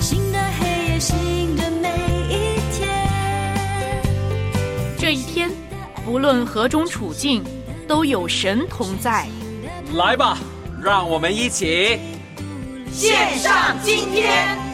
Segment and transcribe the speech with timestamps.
[0.00, 1.88] 新的黑夜，新的每
[2.28, 2.88] 一天。
[4.98, 5.50] 这一天，
[6.04, 7.44] 不论何种处境，
[7.86, 9.28] 都有神同在。
[9.94, 10.38] 来吧，
[10.82, 12.00] 让我们一起
[12.90, 14.69] 献上今天。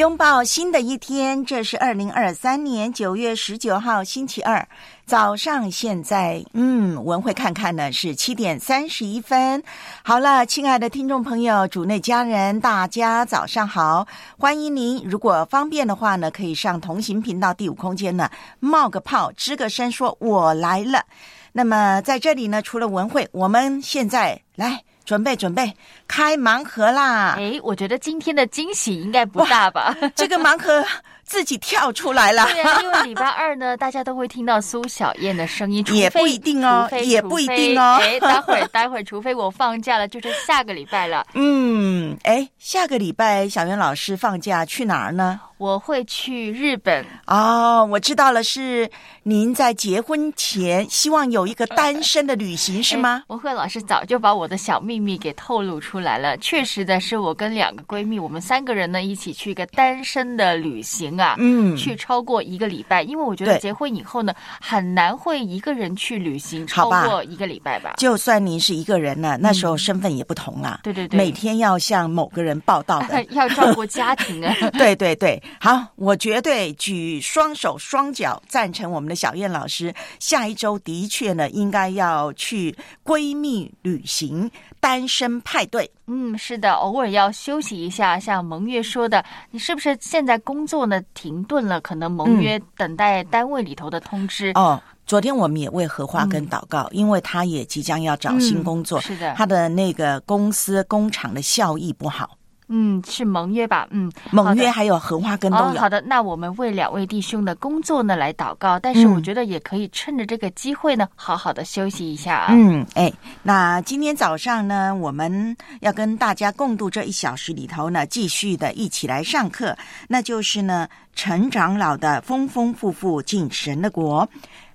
[0.00, 4.66] 拥抱新的一天，这是二零二三年九月十九号星期二
[5.04, 5.70] 早上。
[5.70, 9.62] 现在，嗯，文慧看看呢是七点三十一分。
[10.02, 15.02] 好了，亲爱的听众朋友、主内家人，大家早上好，欢迎您。
[15.04, 21.04] 如果方便的话呢，可以上同行频道第五空间呢冒个泡，吱个声，说我来了。
[21.52, 25.74] 那么在这里呢，除了文慧，我们现在来准备准备
[26.06, 27.34] 开盲盒啦。
[27.36, 29.92] 哎，我觉得今天的惊喜应该不大吧？
[30.14, 30.84] 这个盲盒
[31.24, 32.44] 自己跳出来了。
[32.46, 45.40] 对啊，因为礼拜二呢，大家都会听到苏小燕的声音， 也不一定哦也不一定哦哎，待会儿 待会儿，除非我放假了，就是下个礼拜了，嗯，哎，下个礼拜小袁老师放假去哪儿呢？
[45.60, 47.04] 我会去日本。
[47.26, 48.90] 哦，我知道了，是
[49.24, 53.24] 您在结婚前希望有一个单身的旅行是吗哎？
[53.26, 56.34] 文慧老师早就把我的小秘密给透露出来了。
[56.38, 63.02] 确实的是，我跟两个闺蜜，我们三个人呢一起去一个单身的旅行啊，嗯去超过一个礼拜。
[63.02, 64.32] 因为我觉得结婚以后呢，
[64.62, 67.96] 很难会一个人去旅行超过一个礼拜吧。
[67.98, 70.80] 就算您是一个人呢，那时候身份也不同啊。
[70.80, 73.22] 嗯对对对每天要向某个人报道的。
[73.32, 74.56] 要照顾家庭啊。
[74.78, 79.94] 对 对对，好，我绝对举双手双脚赞成我们的小燕老师。
[80.18, 85.90] 下一周的确呢，应该要去闺蜜旅行、单身派对。
[86.06, 88.18] 嗯，是的，偶尔要休息一下。
[88.18, 91.80] 像蒙月说的，你是不是现在工作呢停顿了？
[91.80, 94.50] 可能蒙约等待单位里头的通知。
[94.54, 102.36] 哦，昨天我们也为荷花根祷告，因为他也即将要找新工作，嗯是的他的那个公司工厂的效益不好，
[102.72, 103.88] 嗯，是盟约吧？
[103.90, 105.80] 嗯，盟约还有荷花根都哦，有。
[105.80, 112.46] 好的，那我们为两位弟兄的工作呢来祷告，但是嗯我觉得也可以趁着这个机会呢，好好的休息一下啊。
[112.52, 119.76] 嗯，哎，那今天早上呢，我们要跟大家共度这一小时里头呢，继续的一起来上课，
[120.06, 124.28] 那就是呢，陈长老的丰丰富富进神的国。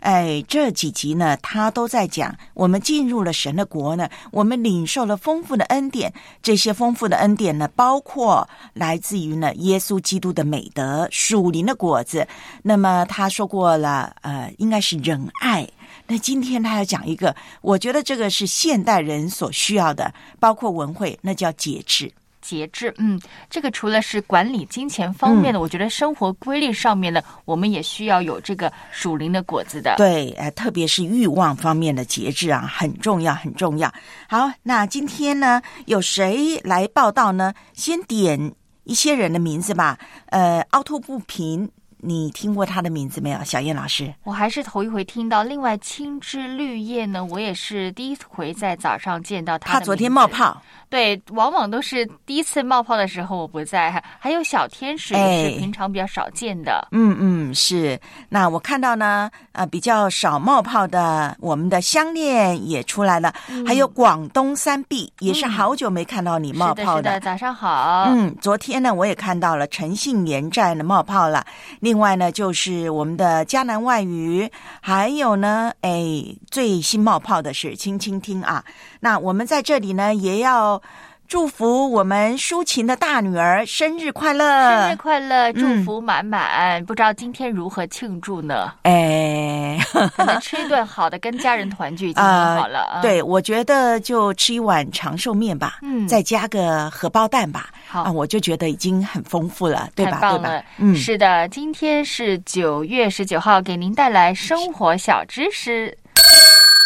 [0.06, 6.14] 哎，这几集呢，他都在讲，我们进入了神的国呢，我们领受了丰富的恩典。
[6.44, 12.28] 这些丰富的恩典呢，包括来自于呢耶稣基督的美德、属灵的果子。
[12.62, 15.68] 那么他说过了，呃，应该是仁爱。
[16.06, 22.14] 那今天他要讲一个，我觉得这个是现代人所需要的，包括文慧，那叫节制。
[22.45, 23.19] 节制，嗯，
[23.50, 29.95] 这个除了是管理金钱方面的，我觉得生活规律上面呢，我们也需要有这个属灵的果子的。
[29.97, 33.91] 对，呃，特别是欲望方面的节制啊，很重要，很重要。
[34.29, 37.51] 好，那今天呢，有谁来报道呢？
[37.73, 39.97] 先点一些人的名字吧。
[40.27, 41.67] 呃，凹凸不平，
[42.06, 43.44] 你听过他的名字没有？
[43.44, 44.14] 小燕老师。
[44.26, 45.42] 我还是头一回听到。
[45.42, 49.74] 另外，青枝绿叶呢，我也是第一回在早上见到他。
[49.74, 50.28] 他昨天冒。
[50.36, 56.88] 泡，对，往往都是第一次冒泡的时候我不在，还有小天使也哎是平常比较少见的。
[56.92, 57.98] 嗯嗯，是。
[58.28, 63.34] 那我看到呢，呃，比较少冒泡的，我们的香恋也出来了，
[63.66, 68.06] 还有广东三碧，也是嗯好久没看到你冒泡的，泡是的，早上好。
[68.10, 71.46] 嗯，昨天呢，我也看到了诚信连战的冒泡了。
[71.80, 74.51] 另另外呢，就是我们的迦南外语，
[74.81, 78.65] 还有呢，哎，最新冒泡的是轻轻听啊。
[79.00, 80.81] 那我们在这里呢，也要
[81.27, 86.83] 祝福我们舒琴的大女儿生日快乐，生日快乐，祝嗯福满满。
[86.86, 88.72] 不知道今天如何庆祝呢？
[88.83, 89.77] 哎，
[90.16, 92.80] 可能吃一顿好的，跟家人团聚已经很啊 好了。
[92.81, 100.19] 啊，对，我觉得就吃一碗长寿面吧，嗯再加个荷包蛋吧，好啊，我就觉得已经很丰富了，对吧？
[100.31, 105.98] 对吧？，嗯，是的，今天是九月十九号，给您带来生活小知识。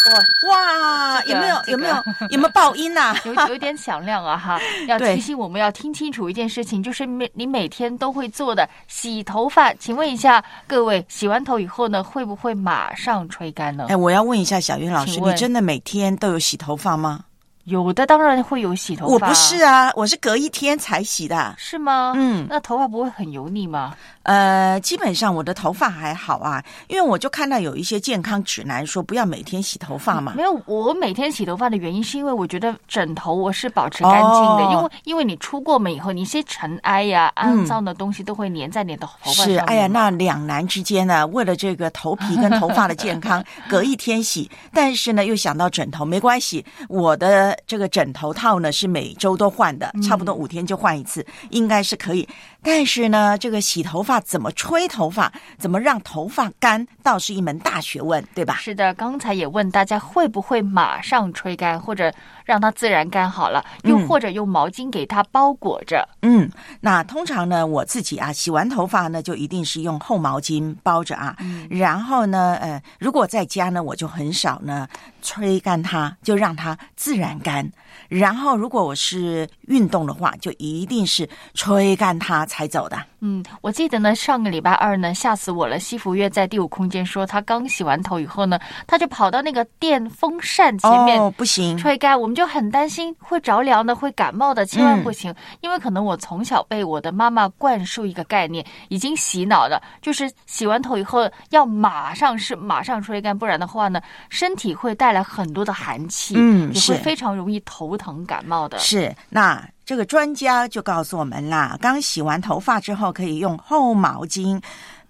[0.08, 1.96] 哇，哇有没有有没有
[2.30, 9.74] 有没有爆音呐、有 有点响亮啊哈，要提醒我们要听清楚一件事情，就是每你每天都会做的洗头发。
[9.76, 13.88] 请问一下各位，洗完头以后呢，会不会马上吹干呢？
[13.90, 17.26] 哎，我要问一下小云老师，你真的每天都有洗头发吗？
[17.66, 21.54] 有的当然会有洗头发，我不是啊，我是隔一天才洗的。
[21.56, 22.14] 是吗？
[22.16, 23.94] 嗯那头发不会很油腻吗？
[24.30, 30.44] 呃，基本上我的头发还好啊，因为我就看到有一些健康指南说不要每天洗头发嘛没。
[30.44, 52.30] 有，我每天洗头发的原因是因为我觉得枕头我是保持干净的，哦因为因为你出过门以后，你一些尘埃呀、嗯肮脏的东西都会粘在你的头发上是，哎呀，那两难之间呢，为了这个头皮跟头发的健康， 隔一天洗，但是呢，又想到枕头，没关系，我的这个枕头套呢是每周都换的，差不多五天就换一次，应该是可以。
[52.62, 58.56] 但是呢，这个洗头发怎么吹头发，怎么让头发干，倒是一门大学问，对吧？
[58.56, 62.14] 是的，刚才也问大家会不会马上吹干，或者
[62.50, 66.04] 让它自然干好了，又嗯或者用毛巾给它包裹着。
[66.24, 66.50] 嗯，
[66.82, 71.36] 那通常呢，我自己啊，洗完头发呢，就一定是用厚毛巾包着啊。
[71.42, 74.88] 嗯然后呢，呃，如果在家呢，我就很少呢
[75.22, 77.72] 吹干它，就让它自然干。
[78.08, 82.98] 然后，如果我是运动的话，就一定是吹干它才走的。
[83.20, 85.78] 嗯，我记得呢，上个礼拜二呢，吓死我了。
[85.78, 88.58] 西服月在第五空间说，他刚洗完头以后呢，
[88.88, 91.20] 他就跑到那个电风扇前面。
[91.22, 95.36] 哦，不行，吹干，我们就很担心会着凉的，会感冒的，千万嗯不行。
[95.60, 108.80] 因为可能我从小被我的妈妈灌输一个概念，已经洗脑了，就是洗完头以后要马上是马上吹干，不然的话呢，身体会带来很多的寒气，嗯是也会非常容易头疼感冒的。
[108.80, 114.62] 是，那这个专家就告诉我们啦，刚洗完头发之后，可以用厚毛巾。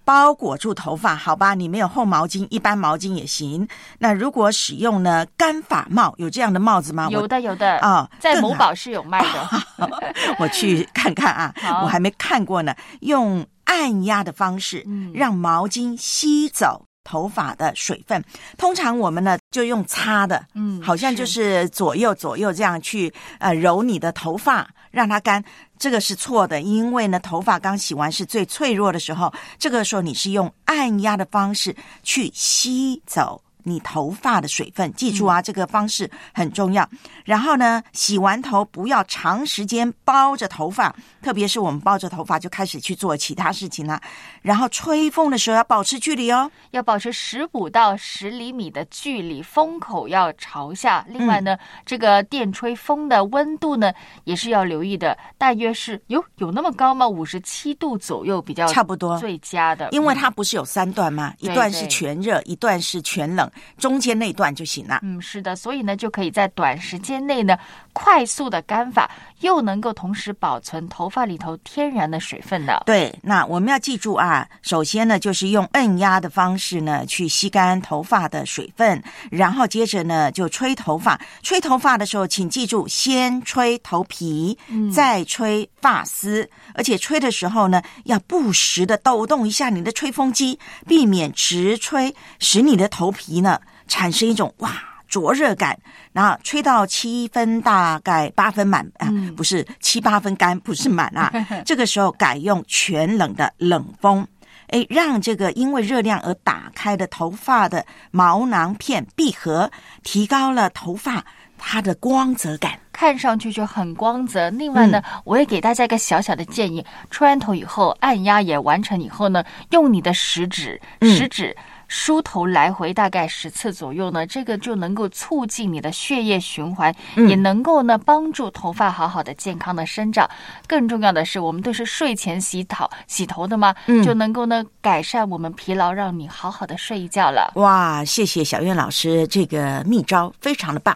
[0.10, 1.54] 包裹住头发，好吧？
[1.54, 3.68] 你没有厚毛巾，一般毛巾也行。
[4.00, 7.08] 那如果使用呢干发帽，有这样的帽子吗？
[7.12, 9.50] 有的有的啊在某宝是有卖的。
[9.78, 11.54] 我 我去看看啊，
[11.84, 12.74] 我还没看过呢。
[13.02, 18.24] 用按压的方式，嗯让毛巾吸走头发的水分。
[18.58, 25.44] 通常我们呢就用擦的，嗯好像就是左右左右这样去呃揉你的头发，让它干。
[25.80, 33.42] 这个是错的，因为呢，头发刚洗完是最脆弱的时候，这个时候你是用按压的方式去吸走。
[33.64, 36.88] 你头发的水分，记住啊，这个方式很重要。
[37.26, 44.02] 然后呢，洗完头不要长时间包着头发，特别是我们包着头发就开始去做其他事情了。
[44.42, 46.50] 然后吹风的时候要保持距离哦。
[46.72, 51.06] 要保持十五到十厘米的距离，风口要朝下。
[51.10, 57.08] 另外呢，这个电吹风的温度呢，也是要留意的，大约是有有那么高吗？
[57.08, 61.34] 五十七度左右比较差不多最佳的，因为嗯它不是有三段吗？
[61.40, 65.00] 一段是全热，一段是全冷，中间那段就行了。
[65.04, 67.58] 嗯，是的，所以呢，就可以在短时间内呢，
[67.94, 69.10] 快速的干发，
[69.42, 72.84] 又能够同时保存头发里头天然的水分的。
[72.86, 81.20] 对，那我们要记住啊，首先呢，就是用按压的方式呢，去吸干头发的水分，然后接着呢，就吹头发。
[81.42, 84.58] 吹头发的时候，请记住，先吹头皮，
[84.94, 94.72] 再吹发丝，而且吹的时候呢，要不时的抖动一下你的吹风机，避免直吹，使你的头皮呢产生一种哇。
[95.10, 95.76] 灼热感，
[96.14, 101.34] 然后吹到七分，大概八分满啊，嗯不是七八分干，不是满啊。
[101.66, 104.24] 这个时候改用全冷的冷风，
[104.68, 109.72] 哎，让这个因为热量而打开的头发的毛囊片闭合，
[110.04, 111.26] 提高了头发
[111.58, 112.74] 它的光泽感。
[112.94, 114.50] 看上去就很光泽。
[114.52, 121.56] 另外呢，嗯我也给大家一个小小的建议：吹完头以后，按压也完成以后呢，用你的食指，嗯食指。
[121.90, 130.30] 梳头来回大概十次左右呢，这个就能够促进你的血液循环，嗯也能够呢帮助头发好好的健康的生长。
[130.68, 137.52] 更重要的是，我们都是睡前洗头洗头的嘛，嗯就能够呢改善我们疲劳，让你好好的睡一觉了。
[137.56, 140.96] 哇，谢谢小苑老师，这个秘招非常的棒。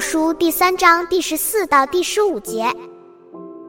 [0.00, 2.66] 书第三章第十四到第十五节，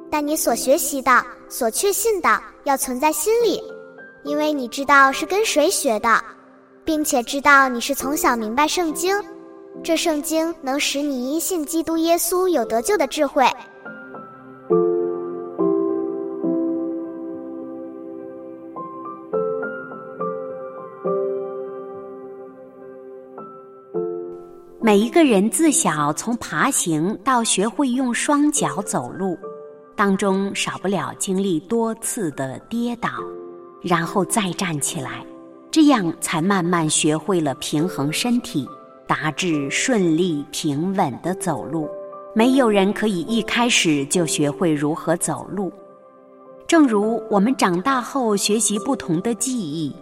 [0.10, 3.62] 但你所学习的、所确信的，要存在心里，
[4.24, 6.24] 因为你知道是跟谁学的，
[6.84, 9.16] 并且知道你是从小明白圣经，
[9.84, 13.46] 这圣经能使你因信基督耶稣有得救的智慧。
[24.88, 29.38] 每一个人自小从爬行到学会用双脚走路，
[29.98, 33.10] 当中少不了经历多次的跌倒，
[33.82, 35.26] 然后再站起来，
[35.70, 38.66] 这样才慢慢学会了平衡身体，
[39.06, 41.90] 达至顺利平稳的走路。
[42.34, 45.70] 没有人可以一开始就学会如何走路。
[46.66, 49.94] 正如我们长大后学习不同的技艺，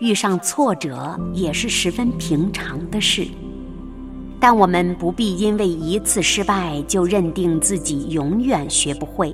[0.00, 3.24] 遇上挫折也是十分平常的事。
[4.42, 9.32] 但我们不必因为一次失败就认定自己永远学不会。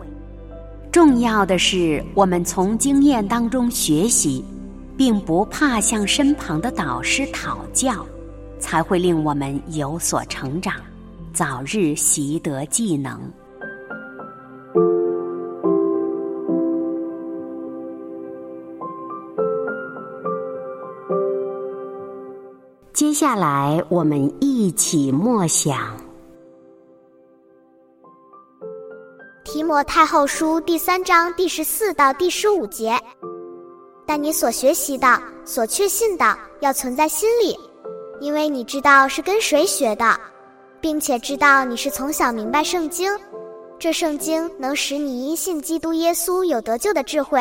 [0.93, 4.45] 重要的是，我们从经验当中学习，
[4.99, 8.05] 并不怕向身旁的导师讨教，
[8.59, 10.75] 才会令我们有所成长，
[11.33, 13.19] 早日习得技能。
[22.99, 25.97] 接下来，我们一起默想
[29.45, 32.99] 提摩太后书第三章第十四到第十五节，
[34.05, 35.07] 但你所学习的、
[35.45, 37.57] 所确信的，要存在心里，
[38.21, 40.19] 因为你知道是跟谁学的，
[40.81, 43.17] 并且知道你是从小明白圣经，
[43.79, 47.41] 这圣经能使你因信基督耶稣有得救的智慧。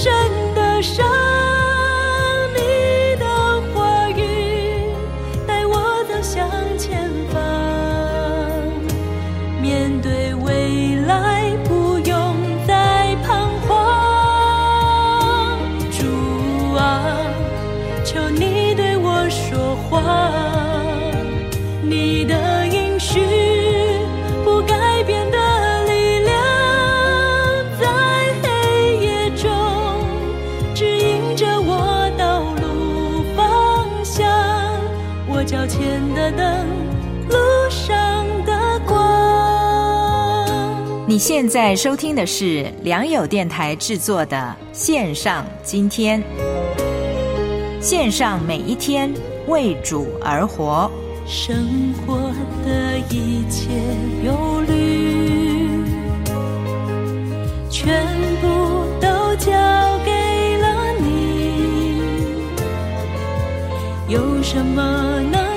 [0.00, 0.14] 深
[0.54, 1.17] 的伤，
[41.18, 46.22] 现在收听的是良友电台制作的线上今天，
[47.80, 49.12] 线上每一天
[49.48, 50.88] 为主而活。
[51.26, 52.30] 生活
[52.64, 53.68] 的一切
[54.24, 55.82] 忧虑，
[57.68, 58.06] 全
[58.40, 58.46] 部
[59.00, 59.50] 都交
[60.04, 61.98] 给了你。
[64.08, 65.47] 有什么能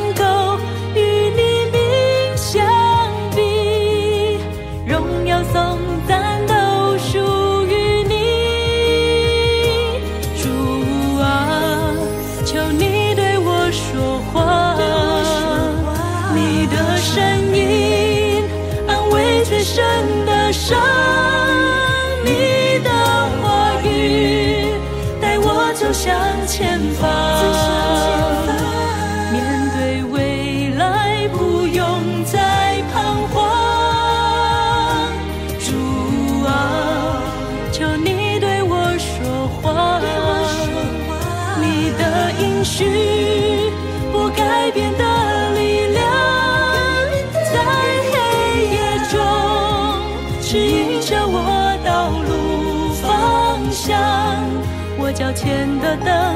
[55.33, 56.35] 前的灯，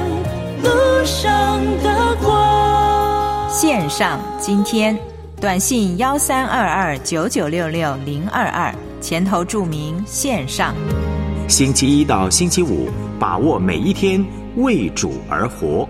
[0.63, 3.49] 路上的光。
[3.49, 4.97] 线上今天
[5.39, 10.73] 短信幺三二二九九六六零二二，前头注明线上。
[11.47, 14.23] 星期一到星期五，把握每一天，
[14.55, 15.87] 为主而活。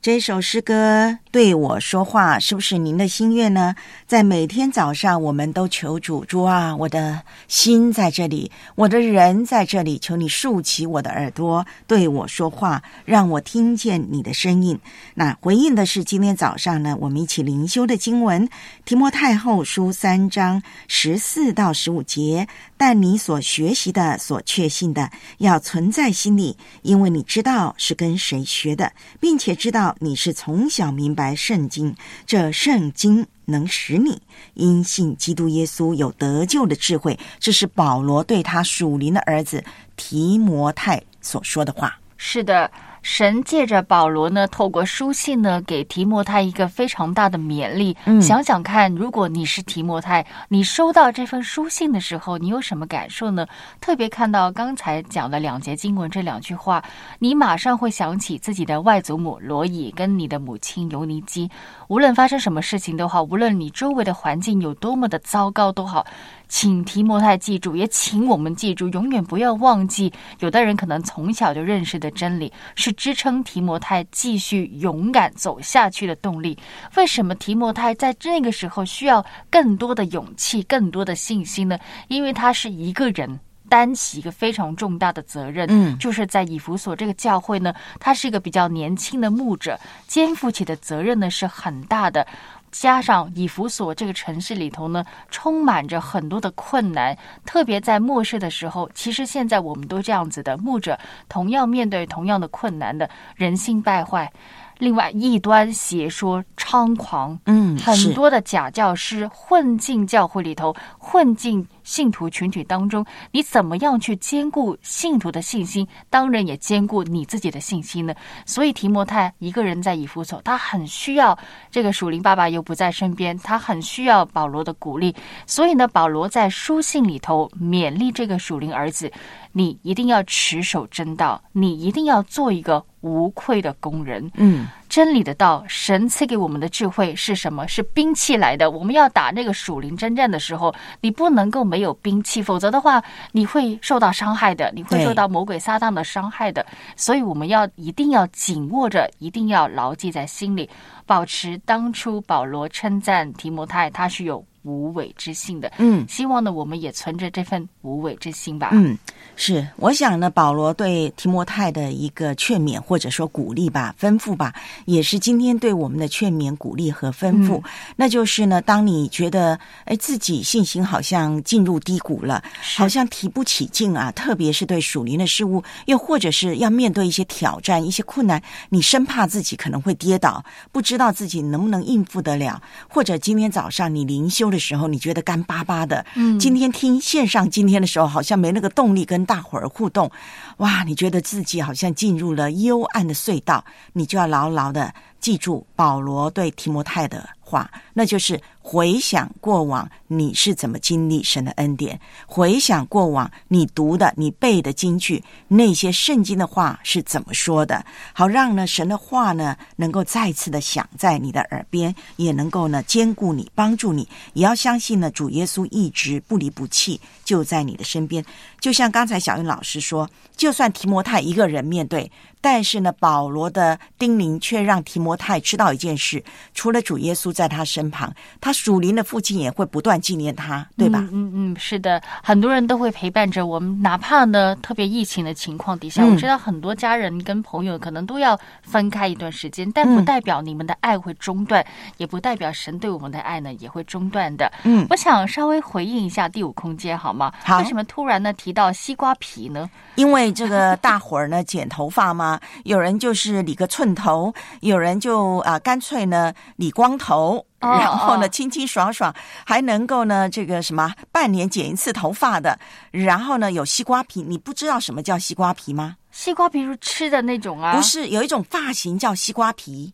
[0.00, 3.74] 这首诗歌对我说话，是不是您的心愿呢？
[4.06, 14.78] 在每天早上，我们都求主主啊，我的心在这里，我的人在这里，求你竖起我的耳朵对我说话，让我听见你的声音。
[15.14, 18.46] 那回应的是今天早上呢，我们一起灵修的经文
[18.84, 22.46] 《提摩太后书》三章十四到十五节。
[22.76, 25.08] 但你所学习的、所确信的，
[25.38, 31.94] 要存在心里，因为你知道是跟谁学的，并且知道你是从小明白来圣经。
[32.26, 34.20] 这圣经能使你
[34.54, 37.18] 因信基督耶稣有得救的智慧。
[37.38, 39.64] 这是保罗对他属灵的儿子
[39.96, 41.98] 提摩太所说的话。
[42.16, 42.70] 是的。
[43.02, 47.96] 神借着保罗呢，透过书信呢，给提摩太一个非常大的勉励。
[48.04, 53.46] 嗯，想想看，如果你是提摩太，你收到这份书信的时候，你有什么感受呢？
[53.80, 56.82] 特别看到刚才讲的两节经文这两句话，
[57.18, 61.50] 你马上会想起自己的外祖母罗伊跟你的母亲尤尼基。
[61.88, 66.06] 无论发生什么事情都好，无论你周围的环境有多么的糟糕都好。
[66.52, 70.12] 请提摩太记住，也请我们记住，永远不要忘记。
[70.40, 76.56] 有的人可能从小就认识的真理，是支撑提摩太继续勇敢走下去的动力。
[76.94, 81.78] 为什么提摩太在那个时候需要更多的勇气、更多的信心呢？
[82.08, 83.40] 因为他是一个人
[83.70, 85.66] 担起一个非常重大的责任。
[85.70, 92.26] 嗯，就是在以弗所这个教会呢，他是一个比较年轻的牧者，肩负起的责任呢是很大的。
[92.72, 100.98] 加上以弗所这个城市里头呢，充满着很多的困难，特别在末世的时候，其实现在我们都这样子的，牧者
[101.28, 104.32] 同样面对同样的困难的人性败坏。
[104.78, 113.04] 另外，异端邪说猖狂，嗯，很多的假教师混进教会里头，混进信徒群体当中。
[113.30, 115.86] 你怎么样去兼顾信徒的信心？
[116.10, 118.14] 当然也兼顾你自己的信心呢。
[118.46, 121.38] 所以提摩太一个人在以弗所，他很需要
[121.70, 125.14] 这个属灵爸爸又不在身边，他很需要保罗的鼓励。
[125.46, 129.10] 所以呢，保罗在书信里头勉励这个属灵儿子：
[129.52, 132.84] 你一定要持守真道，你一定要做一个。
[133.02, 137.66] 无愧的工人，嗯，真理的道，神赐给我们的智慧是什么？
[137.66, 138.70] 是兵器来的。
[138.70, 143.02] 我们要打那个属灵征战的时候，你不能够没有兵器，否则的话，
[143.32, 146.66] 你会受到伤害的，你会受到魔鬼撒旦的伤害的。
[146.94, 150.68] 所以我们要一定要紧握着，一定要牢记在心里，
[151.06, 155.72] 保持当初保罗称赞提摩太，他是有无伪之心的。
[155.78, 158.70] 嗯，希望呢，我们也存着这份无伪之心吧。
[158.72, 158.96] 嗯。
[159.34, 164.52] 是，我想呢，保罗对提摩太的一个劝勉或者说鼓励吧、吩咐吧，
[164.84, 167.62] 也是今天对我们的劝勉、鼓励和吩咐。
[167.96, 172.42] 那就是呢，当你觉得哎自己信心好像进入低谷了，
[172.76, 189.22] 好像提不起劲啊，特别是对属灵的事物，又或者是要面对一些挑战、一些困难，你生怕自己可能会跌倒，不知道自己能不能应付得了，或者今天早上你灵修的时候，你觉得干巴巴的，嗯，今天听线上今天的时候，好像没那个动力跟。
[189.32, 190.10] 大伙儿互动，
[190.58, 190.82] 哇！
[190.82, 207.84] 你觉得自己好像进入了幽暗的隧道，你就要牢牢的记住保罗对提摩太的话，那就是回想过往你是怎么经历神的恩典，回想过往你读的、你背的经句，那些圣经的话是怎么说的，
[208.14, 218.24] 好让呢神的话呢能够再次的响在你的耳边，也能够呢兼顾你、帮助你，也要相信呢主耶稣一直不离不弃，就在你的身边。
[218.60, 222.10] 就像刚才小云老师说，就算提摩太一个人面对，
[222.40, 226.22] 但是呢，保罗的叮咛却让提摩太知道一件事：
[226.54, 230.98] 除了主耶稣在他身旁，他属灵的父亲也会不断纪念他，对吧？
[231.12, 241.64] 嗯嗯，是的，很多人都会陪伴着我们，哪怕呢，特别疫情的情况底下，嗯我知道很多家人跟朋友可能都要分开一段时间，但不嗯代表你们的爱会中断，
[241.96, 244.50] 也不代表神对我们的爱呢也会中断的。
[244.64, 247.32] 嗯我想稍微回应一下第五空间好吗？
[247.44, 249.70] 好为什么突然呢提到西瓜皮呢？
[249.94, 257.31] 因为这个大伙儿呢剪头发嘛，有人就是理个寸头，有人就啊、干脆呢理光头。
[257.62, 259.14] 哦然后呢，哦清清爽爽，
[259.46, 262.58] 还能够呢，这个什么半年剪一次头发的，
[262.90, 264.20] 然后呢，有西瓜皮。
[264.20, 265.96] 你不知道什么叫西瓜皮吗？
[266.10, 267.74] 西瓜皮是吃的那种啊？
[267.74, 269.92] 不，是，有一种发型叫西瓜皮。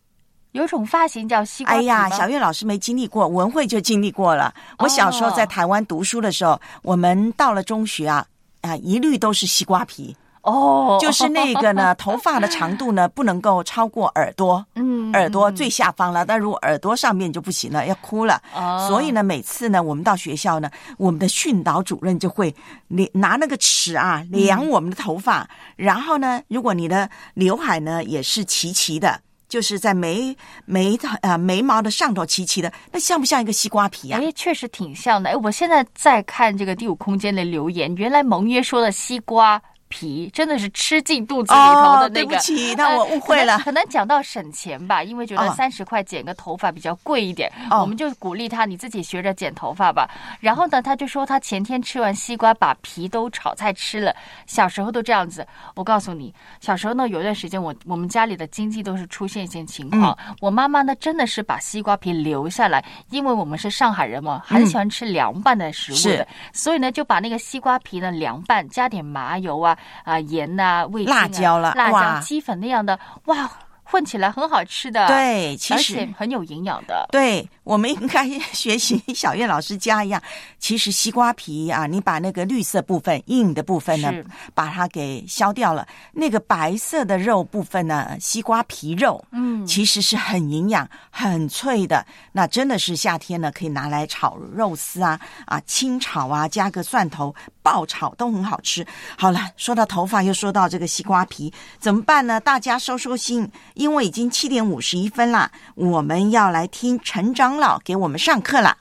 [0.53, 4.53] 有一种发型叫西瓜皮哎呀，小月老师没经历过，文慧就经历过了。
[4.79, 8.27] 我小时候在台湾读书的时候，我们到了中学啊
[8.63, 10.17] 啊，一律都是西瓜皮。
[10.43, 16.25] 哦，就是那个呢， 头发的长度呢不能够超过耳朵，嗯耳朵最下方了。
[16.25, 18.41] 但如果耳朵上面就不行了，要哭了。
[18.55, 22.55] 哦所以呢，每次呢，我们到学校呢，我们的训导主任就会
[22.89, 29.21] 量拿那个尺啊量我们的头发，然后呢，如果你的刘海呢也是齐齐的。
[29.49, 34.21] 就是在眉眉头呃眉毛的上头齐齐的，那像不像一个西瓜皮啊？
[34.23, 35.31] 哎，确实挺像的。
[35.31, 42.37] 哎，我现在在看这个第五空间的留言，原来蒙约说的西瓜皮真的是吃进肚子里头的哦，对那个。
[42.37, 43.79] 不起，那我误会了可能。
[43.79, 50.11] 可能讲到省钱吧，因为觉得哦三十块剪个头发比较贵一点，哦我们就鼓励他你自己学着剪头发吧。
[50.41, 54.15] 然后呢，他就说他前天吃完西瓜，把皮都炒菜吃了。
[54.47, 55.47] 小时候都这样子。
[55.77, 73.51] 我告诉你，小时候呢有一段时间我我们家里的经济都是出现一些情况，嗯我妈妈呢真的是把西瓜皮留下来，因为我们是上海人嘛，很喜欢吃凉拌的食物的，是所以呢就把那个西瓜皮呢凉拌，加点麻油啊啊、盐呐、味精啊、辣椒了辣哇椒、鸡粉那样的，哇，
[73.85, 75.07] 混起来很好吃的。。
[75.07, 80.23] 对，其而实且很有营养的，对，我们应该学习小燕老师家一样。
[80.59, 84.11] 其实西瓜皮啊，你把那个绿色部分、硬的部分呢，
[84.55, 92.07] 把它给削掉了，那个白色的肉部分呢，西瓜皮肉，嗯其实是很营养、很脆的。
[92.33, 98.87] 那真的是夏天呢，可以拿来炒肉丝啊、啊清炒啊，加个蒜头爆炒都很好吃。
[99.19, 102.41] 好了，说到头发，又说到这个西瓜皮，怎么办呢？
[102.41, 108.79] 大家收收心，因为已经七点五十一分啦，我们要来听陈老给我们上课了。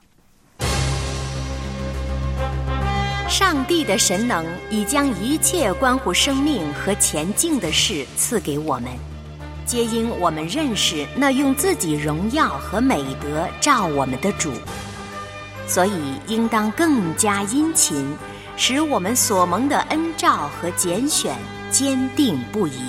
[3.28, 8.90] 上帝的神能已将一切关乎生命和前进的事赐给我们，
[9.66, 14.50] 皆因我们认识那用自己荣耀和美德照我们的主，
[15.66, 15.92] 所以
[16.26, 18.16] 应当更加殷勤，
[18.56, 21.36] 使我们所蒙的恩照和拣选
[21.70, 22.80] 坚定不移。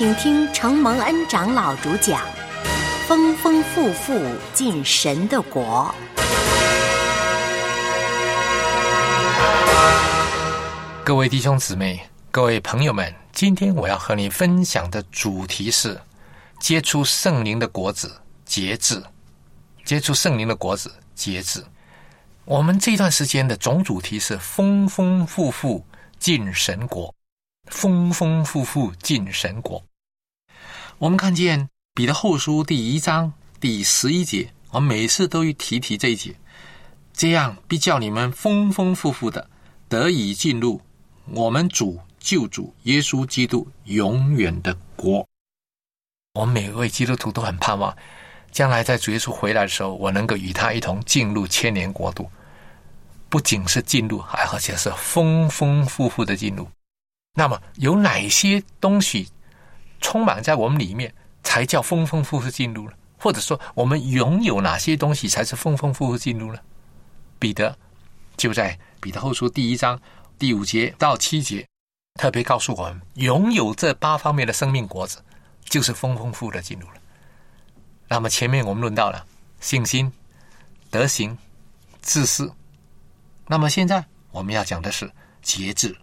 [0.00, 2.26] 请听程蒙恩长老主讲。
[3.06, 4.18] 丰丰富富
[4.54, 5.94] 进神的国。
[11.04, 16.00] 各位弟兄姊妹、各位朋友们，今天我要和你分享的主题是
[16.60, 18.10] 接触圣灵的果子，
[18.46, 19.02] 节制。
[19.84, 21.62] 接触圣灵的果子，节制。
[22.46, 25.84] 我们这段时间的总主题是丰丰富富
[26.18, 27.14] 进神国，
[27.66, 29.84] 丰丰富富进神国。
[31.00, 31.70] 我们看见。
[31.94, 36.34] 彼得后书第一章第十一节，我每次都会提提这一节，
[37.14, 39.48] 这样必叫你们丰丰富富的
[39.88, 40.80] 得以进入
[41.24, 45.26] 我们主救主耶稣基督永远的国。
[46.34, 47.96] 我们每位基督徒都很盼望，
[48.50, 52.30] 将来在主耶稣回来的时候，我能够与他一同进入千年国度，
[53.30, 56.68] 不仅是进入，还而且是丰丰富富的进入。
[57.34, 59.28] 那么，有哪些东西
[60.00, 61.14] 充满在我们里面？
[61.42, 66.62] 才叫丰丰富富进入了，或者说我们拥有哪些东西才是丰丰富富进入了？
[67.38, 67.76] 彼得
[68.36, 69.98] 就在彼得后书第一章
[70.38, 71.66] 第五节到七节，
[72.20, 75.24] 特别告诉我们，拥有这八方面的生命果子，
[75.64, 76.94] 就是丰丰富的进入了。
[78.06, 79.26] 那么前面我们论到了
[79.60, 80.12] 信心、
[80.90, 81.36] 德行、
[82.02, 82.52] 自私，
[83.46, 85.10] 那么现在我们要讲的是
[85.42, 85.96] 节制，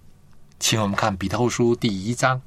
[0.60, 2.42] 请我们看彼得后书第一章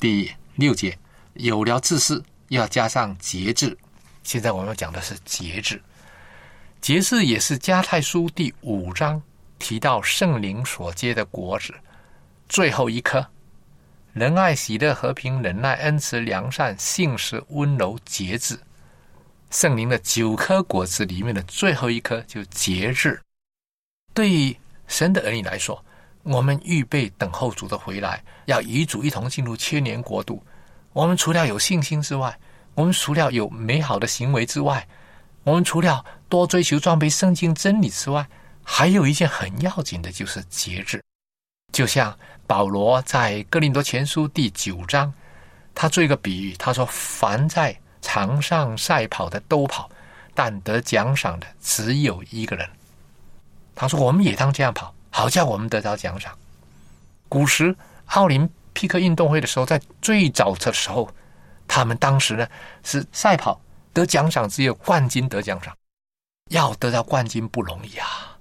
[0.00, 0.96] 第六节。
[1.34, 3.76] 有了自私，要加上节制。
[4.22, 5.80] 现在我们要讲的是节制。
[6.80, 9.20] 节制也是加太书第五章
[9.58, 11.74] 提到圣灵所结的果子，
[12.48, 13.26] 最后一颗：
[14.12, 18.58] 仁爱、喜乐、和平、忍耐、恩慈、良善、信实、温柔、节制。
[19.50, 23.20] 圣灵的九颗果子里面的最后一颗就节制。
[24.14, 25.84] 对于神的儿女来说，
[26.22, 30.42] 我们预备等候主的回来，要与主一同进入千年国度。
[30.92, 32.38] 我们除了有信心之外，
[32.74, 34.86] 我们除了有美好的行为之外，
[35.44, 38.28] 我们除了多追求装备圣经真理之外，
[38.62, 41.02] 还有一件很要紧的，就是节制。
[41.72, 45.12] 就像保罗在哥林多前书第九章，
[45.74, 49.88] 他做一个比喻，他说：“凡在场上赛跑的都跑，
[50.34, 52.68] 但得奖赏的只有一个人。”
[53.74, 56.36] 他说：“我们也当这样跑，好叫我们得到奖赏。”
[57.28, 61.08] 古时奥林匹克运动会的时候，在最早的时候，
[61.68, 62.46] 他们当时呢
[62.82, 63.60] 是赛跑
[63.92, 65.76] 得奖赏，只有冠军得奖赏，
[66.50, 68.36] 要得到冠军不容易啊。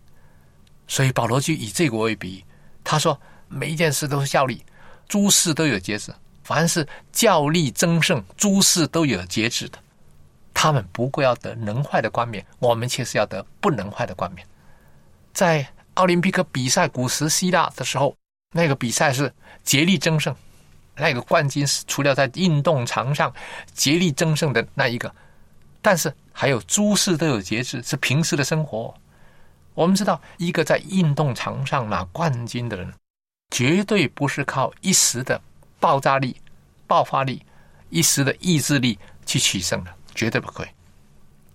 [0.87, 2.45] 所以保罗就以这个为比喻，
[2.83, 4.65] 他说每一件事都是效力，
[5.07, 6.11] 诸事都有节制，
[6.43, 9.77] 凡是效力争胜，诸事都有节制的。
[10.51, 14.45] 他们不过要得能坏的冠冕，我们却是要得不能坏的冠冕。
[15.31, 15.65] 在
[15.99, 18.15] 奥林匹克比赛古时希腊的时候，
[18.53, 19.31] 那个比赛是
[19.65, 20.33] 竭力争胜，
[20.95, 23.33] 那个冠军是除了在运动场上
[23.73, 25.13] 竭力争胜的那一个，
[25.81, 28.93] 但是还有诸事都有节制，是平时的生活。
[29.73, 32.93] 我们知道，一个在运动场上拿冠军的人，
[33.53, 35.41] 绝对不是靠一时的
[35.81, 36.33] 爆炸力、
[36.87, 37.45] 爆发力、
[37.89, 40.65] 一时的意志力去取胜的，绝对不会。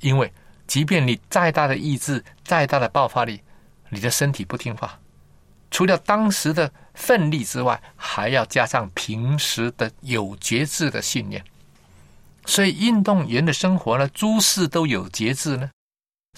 [0.01, 0.31] 因为，
[0.67, 3.41] 即便你再大的意志、再大的爆发力，
[3.89, 4.99] 你的身体不听话，
[5.71, 11.45] 除了当时的奋力之外，还要加上平时的有节制的训练。
[12.47, 15.71] 所以，运动员的生活呢，诸事都有节制呢，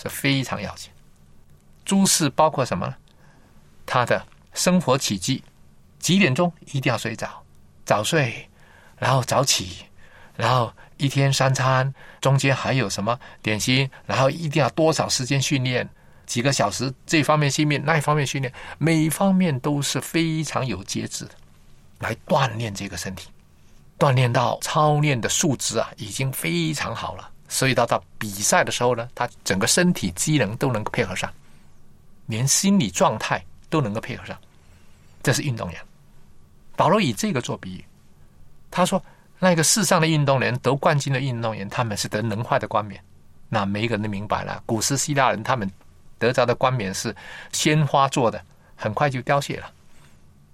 [0.01, 0.91] 是非常要紧。
[1.85, 2.95] 诸事包括什么呢？
[3.85, 5.43] 他的生活起居，
[5.99, 7.43] 几点钟一定要睡着，
[7.85, 8.49] 早睡，
[8.99, 9.85] 然后早起，
[10.37, 15.89] 然后一天三餐中间还有什么点心，然后一定要多少时间训练，
[16.27, 21.31] 几个小时这方面训练，那一方面训练，每一方面都是非常有节制的，
[22.01, 23.29] 来锻炼这个身体，
[23.99, 31.33] 锻炼到操练的素质啊，已经非常好了，所以到到比赛的时候呢，他整个身体机能都能够配合上。
[32.27, 34.37] 连心理状态都能够配合上，
[35.23, 35.81] 这是运动员。
[36.75, 37.85] 保罗以这个做比喻，
[38.69, 39.01] 他说
[39.39, 43.01] ：“那个世上的运动员得冠军的运动员，他们是得能坏的冠冕。
[43.49, 45.71] 那每一个人都明白了，古时希腊人他们
[46.19, 47.15] 得着的冠冕是
[47.53, 48.43] 鲜花做的，
[48.75, 49.71] 很快就凋谢了。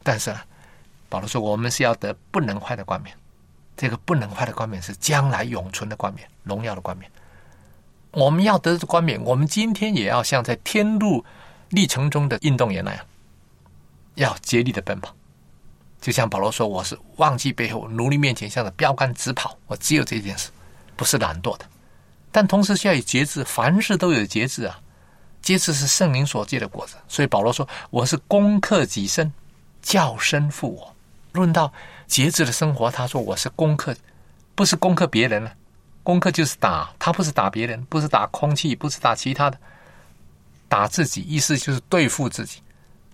[0.03, 0.41] 但是呢，
[1.09, 3.17] 保罗说，我们是要得不能坏的冠冕。
[3.77, 7.11] 这个不能坏的冠冕是将来永存的冠冕，荣耀的冠冕。
[8.11, 11.25] 我们要得的冠冕，我们今天也要像在天路。”
[11.73, 13.03] 历程中的运动员那样，
[14.17, 15.17] 要竭力的奔跑，
[16.03, 19.57] 就像保罗说：“我是忘记背后，努力面前，向着标杆直跑。
[19.67, 20.51] 我只有这件事，
[20.97, 21.65] 不是懒惰的，
[22.31, 23.43] 但同时需要有节制。
[23.43, 24.79] 凡事都有节制啊，
[25.43, 26.97] 节制是圣灵所结的果子。
[27.09, 29.31] 所以保罗说：我是攻克己身，
[29.83, 30.95] 叫身负我。
[31.33, 31.73] 论到
[32.07, 33.95] 节制的生活，他说我是攻克，
[34.55, 35.53] 不是攻克别人了。
[36.03, 39.59] 攻克就是打，他不是打别人，不是打空气，不是打其他的。”
[40.69, 42.63] 打自己，意思就是对付自己。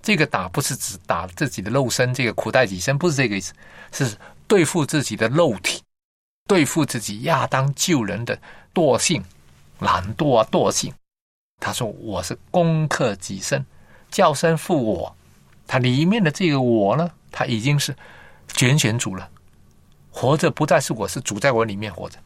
[0.01, 3.53] 这个打不是指打自己的肉身，这个苦待己身不是这个意思，
[3.91, 5.83] 是对付自己的肉体，
[6.47, 8.39] 对付自己亚当救人的
[8.73, 9.23] 惰性、
[9.81, 10.95] 懒惰啊惰性。
[11.61, 13.65] 他说：“我是攻克己身，
[14.11, 15.15] 叫声负我。”
[15.67, 17.95] 他里面的这个我呢，他已经是
[18.49, 19.29] 拣选主了，
[20.11, 22.19] 活着不再是我，是主在我里面活着。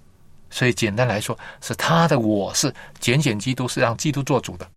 [0.51, 4.69] 所以简单来说，是他的我是拣选基督，是让基督做主的。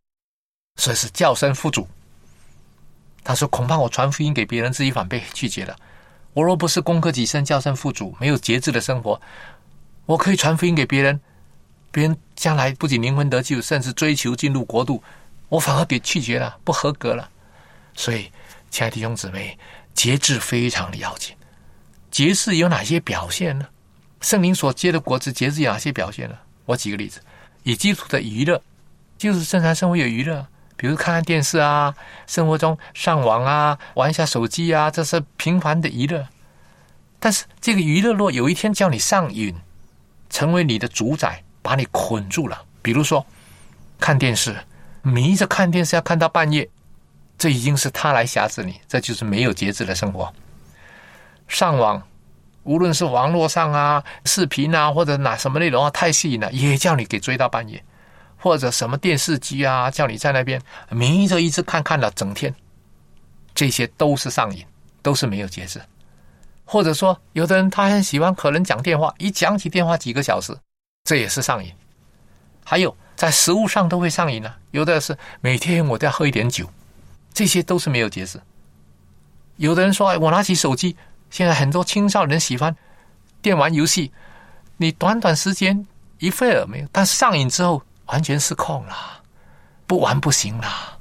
[0.77, 1.87] 所以是叫声父主。
[3.23, 5.75] 他说：“恐怕我传福音给别人，自己反被拒绝了。
[6.33, 9.19] 我若不是攻克己身，叫声父主，没有节制的生活，
[10.05, 11.19] 我可以传福音给别人，
[11.95, 15.01] 别人将来不仅灵魂得救，甚至追求进入国度，
[15.47, 17.29] 我反而被拒绝了，不合格了。
[17.93, 18.29] 所以，
[18.69, 19.57] 亲爱的弟兄姊妹，
[19.93, 21.33] 节制非常的要紧。
[22.11, 23.65] 节制有哪些表现呢？
[24.19, 26.35] 圣灵所结的果子，节制有哪些表现呢？
[26.65, 27.21] 我举个例子：
[27.63, 28.61] 以基础的娱乐，
[29.17, 31.95] 就是正常生活有娱乐。”比如看看电视啊，
[32.27, 36.27] 生活中上网啊，玩一下手机啊，这是平凡的娱乐。
[37.21, 39.55] 但是这个娱乐若有一天叫你上瘾，
[40.29, 42.61] 成为你的主宰，把你捆住了。
[42.83, 43.25] 比如说
[43.99, 44.55] 看电视，
[45.01, 46.69] 迷着看电视要看到半夜，
[47.39, 50.31] 这已经是他来挟制你，这就是没有节制的生活。
[51.47, 51.99] 上网，
[52.61, 57.83] 无论是网络上啊、视频啊，或者哪什么内容啊，太吸引了，也叫你给追到半夜。
[58.37, 62.53] 或者什么电视机啊，叫你在那边迷着一直看看了整天，
[63.55, 64.63] 这些都是上瘾，
[65.01, 65.81] 都是没有节制。
[66.63, 70.55] 或者说，有的人他很喜欢可能讲电话，一讲起电话几个小时，
[71.05, 71.71] 这也是上瘾。
[72.65, 76.69] 还有在食物上都会上瘾啊，有的是每天我都要喝一点酒，
[77.33, 78.41] 这些都是没有节制。
[79.55, 80.97] 有的人说，哎我拿起手机，
[81.29, 82.75] 现在很多青少年喜欢
[83.41, 84.11] 电玩游戏，
[84.75, 85.87] 你短短时间
[86.19, 87.81] 一会儿没有，但是上瘾之后。
[88.07, 88.95] 完全失控了，
[89.87, 90.99] 不玩不行了。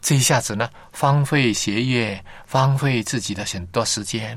[0.00, 4.36] 这一下子呢，荒废学业，荒废自己的很多时间。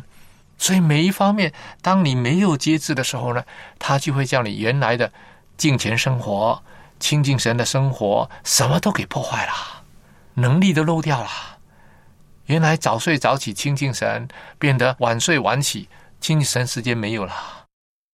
[0.58, 3.43] 所以每一方面，当你没有节制的时候呢，
[3.78, 5.12] 他就会将你原来的
[5.56, 6.63] 敬虔生活、
[7.00, 9.52] 亲近神的生活，什么都给破坏了，
[10.34, 11.30] 能力都漏掉了。
[12.46, 15.89] 原来早睡早起亲近神，变得晚睡晚起
[16.20, 17.34] 亲近神时间没有了。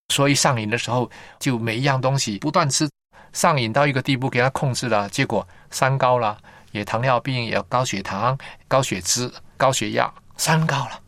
[0.10, 2.90] 所以上瘾的时候，就每一样东西不断吃。
[3.32, 6.38] 上瘾到一个地步，给他控制了，结果三高了，
[6.72, 11.00] 也糖尿病，也高血糖、高血脂、高血压，三高了，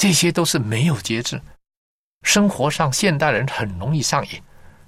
[0.00, 1.38] 这些都是没有节制。
[2.22, 4.42] 生活上，现代人很容易上瘾，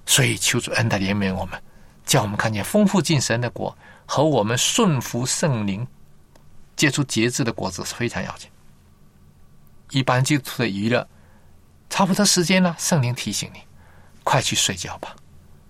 [0.06, 1.62] 所以求主恩待怜悯我们，
[2.06, 5.86] 叫我们看见丰富进神的果和我们顺服圣灵、
[6.76, 8.48] 结出节制的果子是非常要紧。
[9.90, 11.06] 一般基督徒的娱乐，
[11.90, 13.60] 差不多时间了，圣灵提醒你，
[14.24, 15.14] 快去睡觉吧，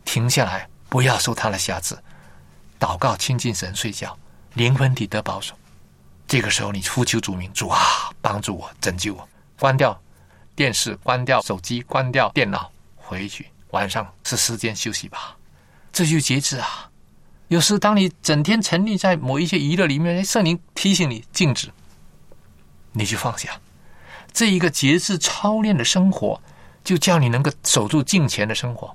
[0.05, 1.98] 停下来，不要受他的辖制，
[2.78, 4.16] 祷告亲近神，睡觉，
[4.55, 5.52] 灵魂体得保守。
[6.28, 7.81] 这个时候，你呼求主名，主啊，
[8.20, 9.28] 帮助我，拯救我，
[9.62, 9.96] 关掉
[10.57, 15.37] 电视，关掉手机，关掉电脑，回去，晚上是时间休息吧，
[15.92, 16.90] 这就节制啊。
[17.46, 21.70] 有时当你整天沉溺在某一些娱乐里面，圣灵提醒你静止，
[22.90, 23.51] 你就放下。
[24.33, 26.42] 这一个节制操练的生活，
[26.83, 28.92] 就叫你能够守住敬虔的生活。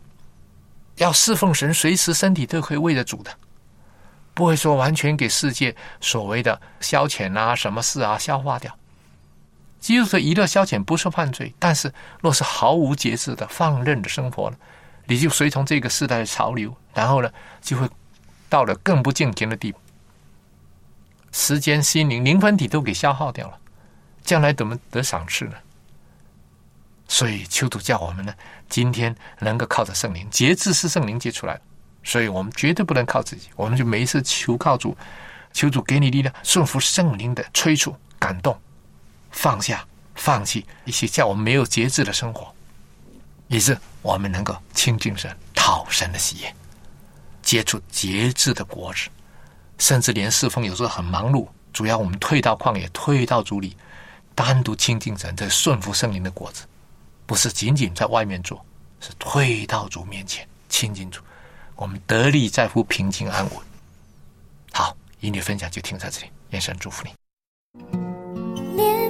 [0.97, 3.32] 要侍奉神，随时身体都可以为着主的，
[4.34, 8.77] 不会说完全给世界所谓的消遣啊、什么事啊消化掉。
[9.88, 14.58] 基督说娱乐消遣不是犯罪，但是若是毫无节制的放任的生活呢，
[15.06, 17.89] 你就随从这个时代的潮流，然后呢，就会
[18.50, 19.80] 到了更不敬虔的地步，
[21.32, 23.58] 时间、心灵、灵魂体都给消耗掉了。
[24.26, 25.54] 将来怎么得赏赐呢？
[27.08, 28.34] 所以，求主叫我们呢，
[28.67, 31.62] 今天能够靠着圣灵，节制是圣灵结出来的，
[32.04, 34.97] 所以我们绝对不能靠自己，我们就每一次求靠主，
[35.54, 38.60] 求主给你力量，顺服圣灵的催促、感动，
[39.38, 42.52] 放下、放弃一些叫我们没有节制的生活，
[43.50, 46.56] 以致我们能够亲近神、讨神的喜悦，
[47.43, 49.08] 接触节制的果子，
[49.78, 53.78] 甚至连侍奉有时候很忙碌，主要我们退到旷野，退到主里。
[54.34, 56.63] 单独亲近神，这顺服圣灵的果子，
[57.28, 58.65] 不是仅仅在外面做，
[59.00, 61.21] 是退到主面前亲近主，
[61.76, 63.60] 我们得力在乎平静安稳。
[64.73, 67.27] 好，与你分享就停在这里，愿神祝福你。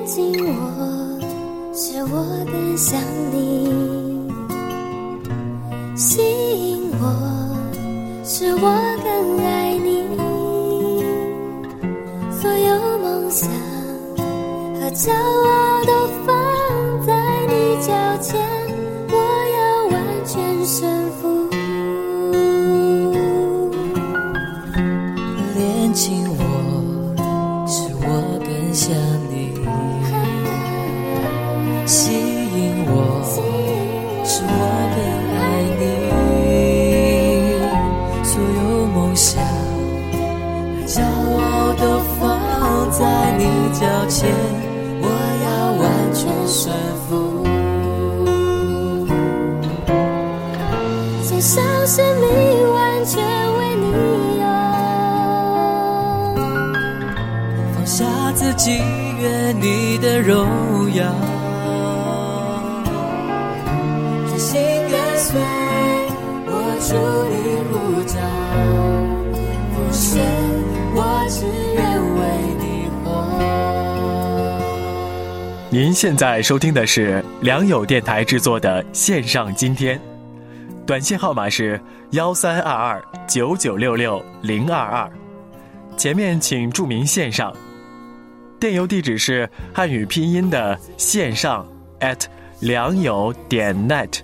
[0.08, 1.20] 紧我，
[1.76, 2.98] 是我更想
[3.32, 3.36] 你；
[5.98, 6.22] 吸
[6.72, 7.04] 引我，
[8.24, 10.08] 是我更爱你。
[12.42, 13.50] 所有梦想
[14.80, 14.88] 和。
[14.98, 15.92] 骄傲都
[16.26, 17.14] 放在
[17.46, 17.54] 你
[17.86, 18.42] 脚前，
[46.48, 46.74] 顺
[47.10, 47.44] 服，
[51.22, 52.28] 献上生命，
[52.72, 53.22] 完全
[53.58, 53.92] 为你
[54.40, 54.46] 有。
[57.76, 58.82] 放下自己，
[59.20, 60.48] 愿你的荣
[75.78, 80.02] 您现在收听的是良友电台制作的线上今天，
[80.88, 81.80] 短信号码是
[82.14, 85.08] 幺三二二九九六六零二二，
[85.96, 87.54] 前面请注明线上，
[88.60, 91.64] 电邮地址是汉语拼音的线上
[92.00, 92.22] at
[92.60, 94.22] 良友点 net，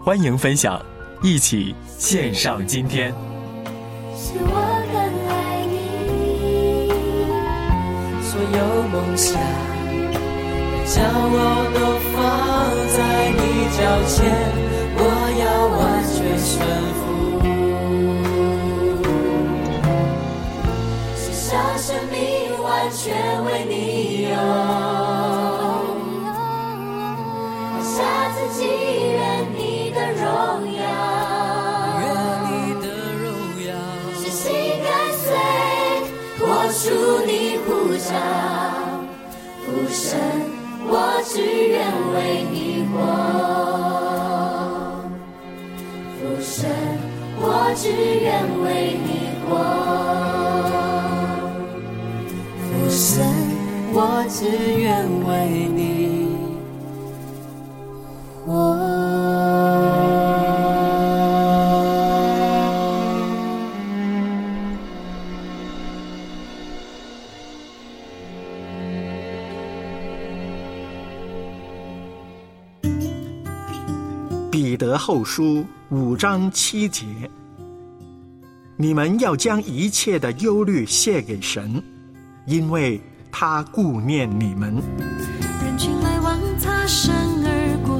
[0.00, 0.84] 欢迎分享，
[1.22, 3.14] 一起线上今天。
[4.16, 4.50] 是我
[4.90, 6.90] 更爱你，
[8.24, 9.69] 所有梦想。
[10.90, 11.06] 骄傲
[11.72, 11.78] 都
[12.10, 12.18] 放
[12.96, 12.98] 在
[13.30, 13.40] 你
[13.78, 14.18] 脚前，
[14.98, 15.00] 我
[15.38, 15.42] 要
[15.78, 16.50] 完全臣
[16.98, 17.00] 服。
[21.14, 21.48] 献上
[21.78, 22.18] 生命，
[22.60, 22.98] 完全
[23.44, 23.72] 为你
[24.30, 24.34] 用。
[41.32, 41.38] 只
[41.68, 41.78] 愿
[42.12, 42.58] 为你
[42.90, 42.98] 活，
[46.18, 46.68] 浮生，
[47.38, 47.86] 我只
[48.20, 48.28] 愿
[48.64, 48.66] 为
[49.06, 49.08] 你
[49.46, 49.48] 活，
[52.66, 53.22] 浮生，
[53.92, 53.96] 我
[54.28, 54.40] 只
[54.82, 54.84] 愿
[55.28, 55.30] 为
[55.72, 55.79] 你
[75.00, 77.06] 后书五章七节：
[78.76, 81.82] 你们要将一切的忧虑卸给神，
[82.44, 83.00] 因为
[83.32, 84.74] 他顾念你们。
[85.64, 87.98] 人群来往，擦身而过，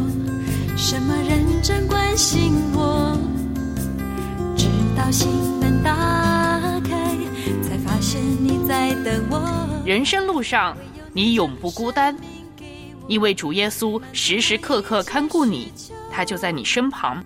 [0.77, 3.19] 什么认真关心我？
[4.55, 5.29] 直到到心
[5.61, 7.17] 门打开，
[7.63, 9.83] 才发现你在等我。
[9.85, 10.77] 人生路上，
[11.13, 12.15] 你永不孤单，
[13.09, 15.73] 因为主耶稣时时刻刻看顾你，
[16.21, 17.25] 他就在你身旁。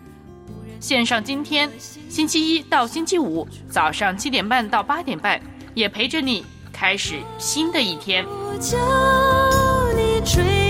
[0.78, 1.68] 线上今天
[2.08, 5.40] 星期一到星期五早上七点半到八点半，
[5.74, 8.24] 也陪着你开始新的一天。
[8.60, 8.78] 叫
[9.96, 10.63] 你追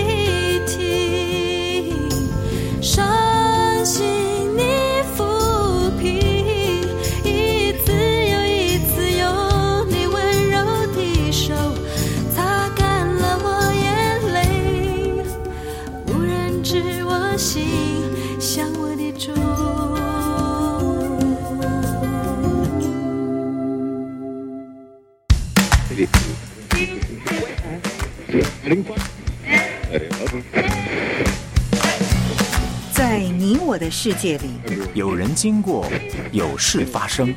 [33.75, 34.47] 你我的世界里，
[34.93, 35.85] 有人经过，
[36.31, 37.35] 有事发生，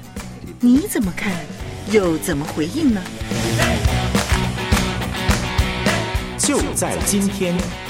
[0.61, 1.33] 你怎么看，
[1.91, 3.03] 又怎么回应呢？
[6.39, 7.88] 就在今天。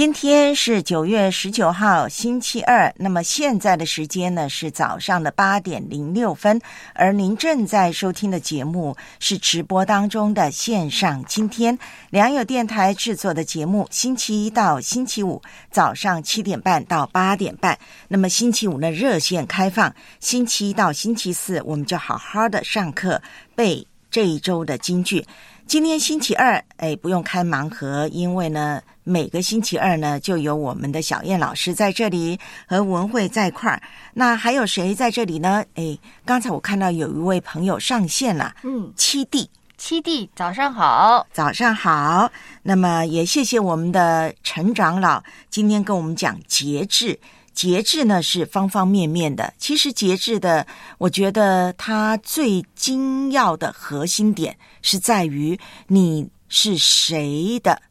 [0.00, 2.90] 今天是九月十九号，星期二。
[2.96, 6.58] 那么现在的时间呢是早上的八点零六分，
[6.94, 11.78] 而您正在收听的节目是直播当中的线上今天
[12.08, 17.78] 良友电台制作的节目，星期一到星期五早上七点半到八点半。
[18.08, 23.20] 那么星期五呢热线开放，星期一到星期四我们就好好的上课
[23.54, 25.26] 背这一周的京剧。
[25.66, 33.82] 今天星期二，哎，不用开盲盒，因为呢，每个星期二呢，就有我们的小燕老师在这里和文慧在一块儿。
[34.14, 35.64] 那还有谁在这里呢？
[35.74, 39.48] 哎，刚才我看到有一位朋友上线了，嗯，七弟，
[39.78, 42.30] 七弟，早上好，早上好。
[42.62, 47.18] 那么也谢谢我们的陈长老今天跟我们讲节制。
[47.52, 50.66] 节制呢是方方面面的，其实节制的，
[50.98, 57.82] 我觉得它最精要的核心点是在于你是谁的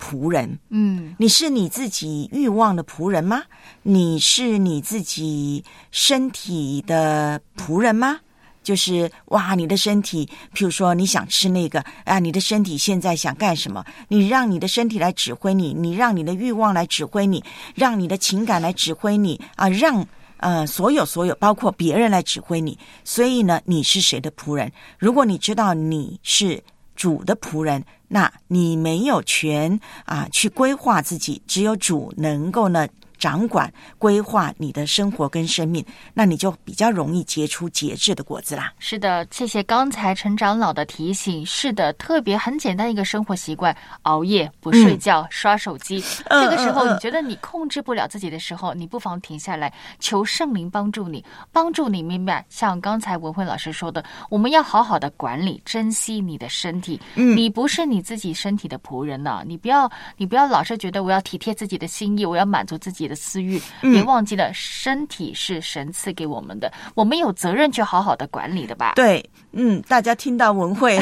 [0.00, 0.58] 仆人。
[0.70, 3.42] 嗯，你是你自己欲望的仆人吗？
[3.82, 8.18] 你是你自己身体的仆人吗？
[8.62, 13.82] 就是哇，你的身体，譬如说你想吃那个啊，你的身体现在想干什么？
[14.08, 17.42] 你让你的身体来指挥你，你让你的欲望来指挥你，
[17.74, 22.78] 让你的情感来指挥你啊，让呃所有所有包括别人来指挥你。
[23.02, 24.70] 所以呢，你是谁的仆人？
[24.98, 26.62] 如果你知道你是
[27.00, 32.86] 主的仆人，那你没有权啊去规划自己，只有主能够呢。
[33.20, 38.72] 掌管规划你的生活跟生命，那你就比较容易结出节制的果子啦。
[38.78, 41.44] 是的，谢谢刚才陈长老的提醒。
[41.44, 46.02] 是的，特别很简单一个生活习惯：熬夜、不睡觉、刷手机。
[46.24, 52.42] 嗯这个时候，你觉得你控制不了自己的时候，你不妨停下来，求圣灵帮助你，帮助你明白。
[52.48, 56.98] 像刚才文慧老师说的，我们要好好的管理、珍惜你的身体。
[57.16, 68.92] 嗯你不是你自己身体的仆人呢、你不要，你不要老是觉得我要体贴自己的心意，我要满足自己的私欲，嗯别忘记了，身体是神赐给我们的，我们有责任去好好的管理的吧。
[68.94, 70.98] 对，嗯，大家听到文慧，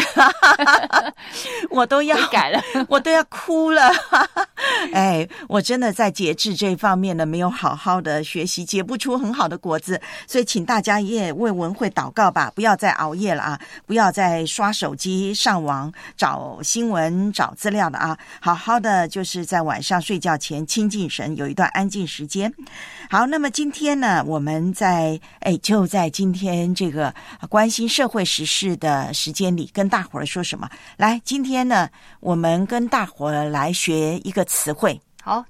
[1.68, 3.92] 我都要改了，我都要哭了。
[4.92, 10.00] 哎，我真的在节制这一方面呢，没有好好的学习，结不出很好的果子。
[10.26, 22.52] 所以，请大家也为文慧祷告吧，不要再熬夜了啊，不要再刷手机、上网找新闻、找资料了啊，好好的就是在晚上睡觉前亲近神，有一段安静时间。
[23.10, 27.14] 好，那么今天呢，我们在哎就在今天这个
[27.48, 30.68] 关心社会时事的时间里，跟大伙儿说什么？
[30.96, 31.88] 来，今天呢，
[32.20, 35.00] 我们跟大伙儿来学一个词汇。
[35.22, 35.44] 好，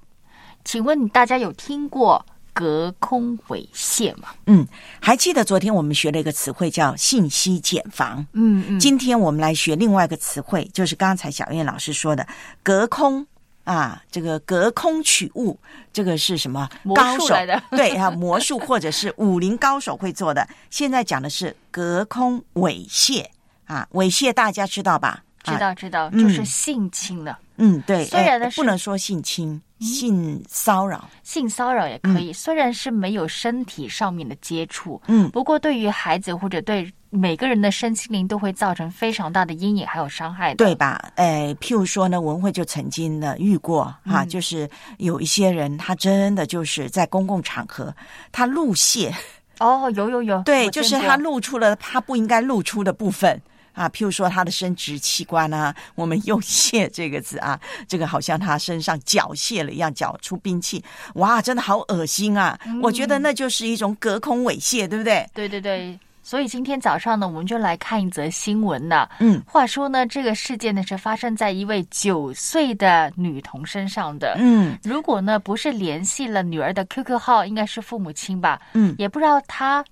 [0.63, 4.29] 请问大家有听过隔空猥亵吗？
[4.45, 4.67] 嗯，
[4.99, 8.25] 还记得昨天我们学了一个词汇叫信息茧房。
[8.33, 12.27] 嗯嗯，今天我们来学另外一个词汇，就是刚才小燕老师说的
[12.63, 13.25] 隔空。
[13.63, 15.59] 啊，这个隔空取物，
[15.93, 16.67] 这个是什么？
[16.95, 17.35] 高手
[17.71, 20.47] 对啊，魔术或者是武林高手会做的。
[20.69, 23.25] 现在讲的是隔空猥亵
[23.65, 25.23] 啊，猥亵大家知道吧？
[25.43, 27.37] 知道知道，嗯就是性侵了。
[27.57, 28.05] 嗯，对。
[28.05, 31.09] 虽然呢不能说性侵，性骚扰。
[31.23, 40.63] 性骚扰也可以，虽然是没有身体上面的接触，嗯不过对于孩子或者对每个人的身心灵都会造成非常大的阴影还有伤害的。
[40.63, 41.11] 对吧？
[41.15, 47.93] 呃，譬如说呢，文慧就曾经呢遇过哈、嗯就是有一些人，他真的就是在公共场合，
[48.31, 49.13] 他露泄，
[49.59, 53.41] 哦，有有有，对，就是过他露出了他不应该露出的部分。
[53.73, 60.83] 啊，譬如说他的生殖器官啊，我们用“泄”这个字啊，这个好像他身上缴械了一样，缴出兵器，
[61.15, 62.59] 哇，真的好恶心啊！
[62.81, 65.25] 我觉得那就是一种隔空猥亵，对不对？
[65.33, 65.97] 对对对。
[66.21, 69.09] 所以今天早上呢，我们就来看一则新闻呢。
[69.19, 74.35] 嗯，话说呢，这个事件呢是发生在一位九岁的女童身上的。
[74.37, 78.61] 嗯，如果呢不是联系了女儿的 QQ 号，应该是父母亲吧。
[78.73, 79.83] 嗯，也不知道她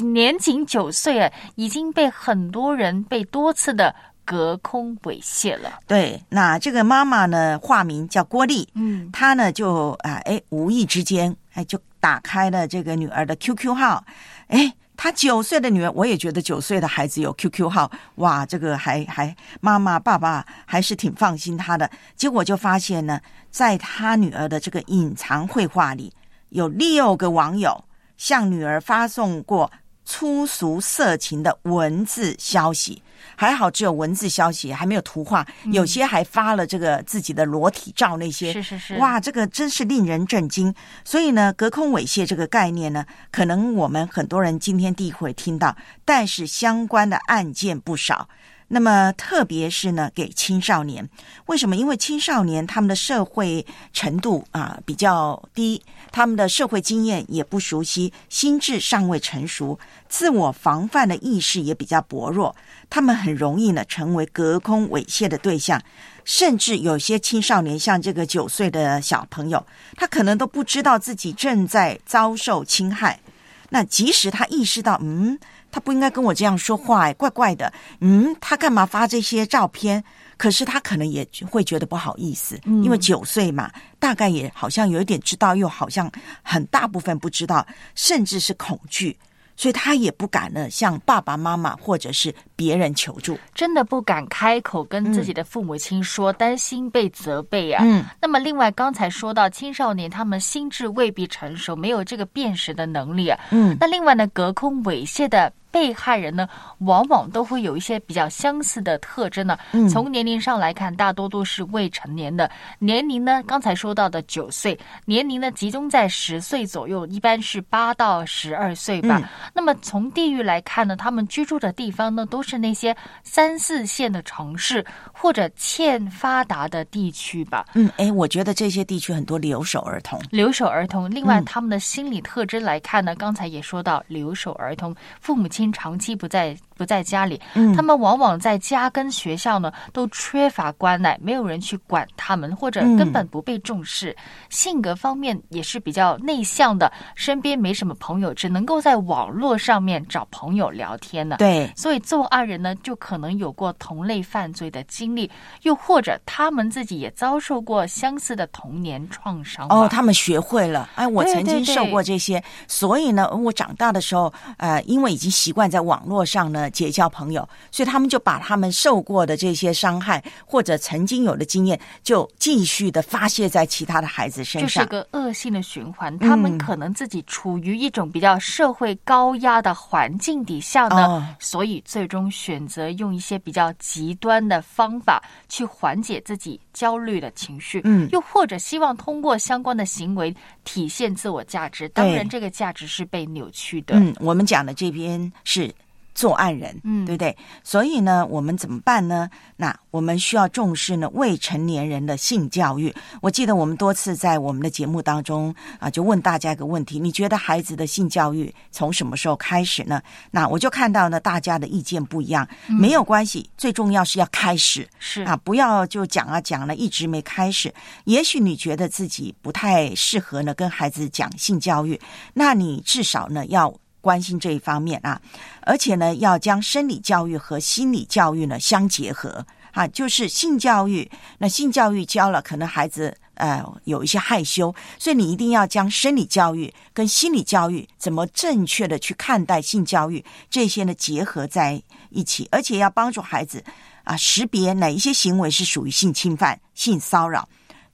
[0.00, 5.80] 年仅九岁啊，已经被很多人被多次的隔空猥亵了。
[5.86, 14.04] 对，那这个妈妈呢，化名叫郭丽，嗯，她呢就啊，哎，无意之间，哎，就打开了这个女儿的 QQ 号，
[14.48, 14.72] 哎。
[14.94, 21.90] 她九岁的女儿，我也觉得九岁的孩子有 QQ 号，哇，这个还还妈妈爸爸还是挺放心她的。
[22.14, 23.18] 结果就发现呢，
[23.50, 26.12] 在她女儿的这个隐藏绘画里，
[26.50, 27.82] 有六个网友
[28.16, 29.68] 向女儿发送过
[30.12, 33.02] 粗俗色情的文字消息。
[33.34, 40.74] 还好只有文字消息，还没有图画，有些还发了这个自己的裸体照，那些是是是，哇，这个真是令人震惊。
[41.02, 48.28] 所以呢，隔空猥亵这个概念呢，可能我们很多人今天第一回听到，但是相关的案件不少。
[48.74, 51.06] 那么，特别是呢，给青少年，
[51.44, 51.76] 为什么？
[51.76, 62.56] 因为青少年他们的社会程度啊比较低，他们的社会经验也不熟悉，心智尚未成熟，自我防范的意识也比较薄弱，
[62.88, 65.82] 他们很容易呢成为隔空猥亵的对象。
[66.24, 69.66] 甚至有些青少年，像这个九岁的小朋友，
[69.96, 73.20] 他可能都不知道自己正在遭受侵害。
[73.68, 75.38] 那即使他意识到，嗯。
[75.72, 77.72] 他不应该跟我这样说话，哎，怪怪的。
[77.98, 80.04] 嗯，他干嘛发这些照片？
[80.36, 86.10] 可是他可能也会觉得不好意思，因为九岁嘛，大概也好像有一点知道，又好像
[86.42, 87.64] 很大部分不知道，
[87.94, 89.16] 甚至是恐惧。
[89.54, 97.84] 所以他也不敢呢向爸爸妈妈或者是别人求助，真的不敢开口跟自己的父母亲说，担心被责备啊。
[97.86, 103.38] 嗯，那么另外刚才说到青少年，他们心智未必成熟，没有这个辨识的能力啊。
[103.50, 105.52] 嗯，那另外呢，隔空猥亵的。
[105.72, 106.46] 被害人呢，
[106.80, 109.58] 往往都会有一些比较相似的特征呢。
[109.90, 112.48] 从年龄上来看，大多都是未成年的。
[112.78, 119.28] 年龄呢，刚才说到的九岁，年龄呢集中在十岁左右，一般是八到十二岁吧。
[119.54, 122.94] 那么从地域来看呢，他们居住的地方呢，都是那些
[123.24, 127.64] 三四线的城市或者欠发达的地区吧。
[127.72, 130.20] 嗯，哎，我觉得这些地区很多留守儿童。
[130.30, 135.61] 留守儿童，另外他们的心理特征来看呢，刚才也说到留守儿童，父母亲。
[135.70, 144.16] 长期不在不在家里，嗯，他们往往在家跟学校呢都缺乏关爱，没有人去管他们，或者根本不被重视。
[144.48, 151.36] 性格方面也是比较内向的，身边没什么朋友，只能够在网络上面找朋友聊天呢。
[151.38, 155.30] 对，所以作案人呢就可能有过同类犯罪的经历，
[155.62, 159.68] 又或者他们自己也遭受过相似的童年创伤。
[159.68, 165.51] 哦，他们学会了，哎，我曾经受过这些，所以呢，我长大的时候，呃，因为已经习。
[165.52, 176.18] 惯在网络上呢结交朋友，所以他们就把他们受过的这些伤害或者曾经有的经验，就继续的发泄在其他的孩子身上，就是个恶性的循环。
[176.18, 191.88] 他们可能自己处于一种比较社会高压的环境底下呢，所以最终选择用一些比较极端的方法去缓解自己焦虑的情绪，嗯，又或者希望通过相关的行为体现自我价值。
[191.90, 193.94] 当然，这个价值是被扭曲的。
[193.96, 195.32] 嗯，我们讲的这边。
[195.44, 195.72] 是
[196.14, 197.36] 作案人，嗯，对不对？
[197.64, 199.28] 所以呢，我们怎么办呢？
[199.56, 202.94] 那我们需要重视呢未成年人的性教育。
[203.20, 210.02] 我记得我们多次在我们的节目当中啊，就问大家一个问题：你觉得孩子的性教育从什么时候开始呢？
[210.30, 217.72] 那我就看到呢，大家的意见不一样，没有关系，最重要是要开始，是啊，不要就讲啊讲了，一直没开始。
[218.04, 222.00] 也许你觉得自己不太适合呢，跟孩子讲性教育，
[222.34, 223.72] 那你至少呢要。
[224.02, 225.18] 关心这一方面啊，
[225.62, 229.46] 而且呢，要将生理教育和心理教育呢相结合。
[229.72, 231.10] 啊，就是性教育。
[231.38, 243.64] 那性教育教了，可能孩子呃有一些害羞，所以你一定要将生理教育跟心理教育怎么正确的去看待性教育这些呢结合在一起，而且要帮助孩子
[244.04, 247.48] 啊识别哪一些行为是属于性侵犯、性骚扰，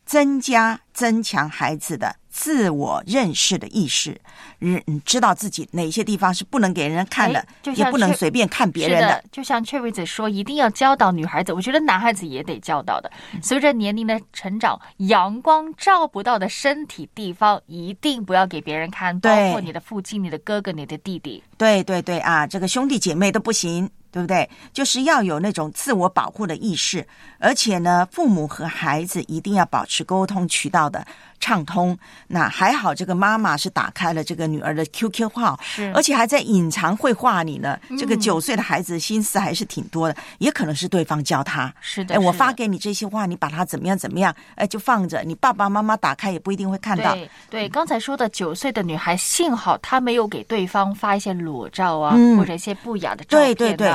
[0.08, 2.16] 增加增强孩子的。
[2.30, 4.16] 自我认识的意识，
[4.60, 7.44] 嗯，知道自己哪些地方是不能给人看的，
[7.74, 9.24] 也不能随便看别人的。
[9.32, 13.10] 就像雀位子说，一定要教导女孩子，我觉得男孩子也得教导的。
[13.42, 21.42] 随着年龄的成长，阳光照不到的身体地方，一定不要给别人看，包括你的父亲、你的哥哥、你的弟弟。
[21.56, 23.90] 对对对啊，这个兄弟姐妹都不行。
[24.10, 24.48] 对不对？
[24.72, 27.06] 就是要有那种自我保护的意识，
[27.38, 31.06] 而且呢，父母和孩子一定要保持沟通渠道的
[31.40, 31.96] 畅通。
[32.26, 35.58] 那还好，这个妈妈是打开了这个女儿的 QQ 号，
[35.94, 37.78] 而且还在隐藏绘画你呢。
[37.88, 41.72] 嗯这个九岁的孩子心思还是挺多的，也可能是对方教他。
[41.80, 45.22] 是的，哎，我发给你这些话，你把它怎么样怎么样，哎，就放着。
[45.22, 47.14] 你爸爸妈妈打开也不一定会看到。
[47.14, 53.88] 对对，刚才说的九岁的女孩，幸好她没有给对方发一些裸照啊，嗯或者一些不雅的照片、啊、对对对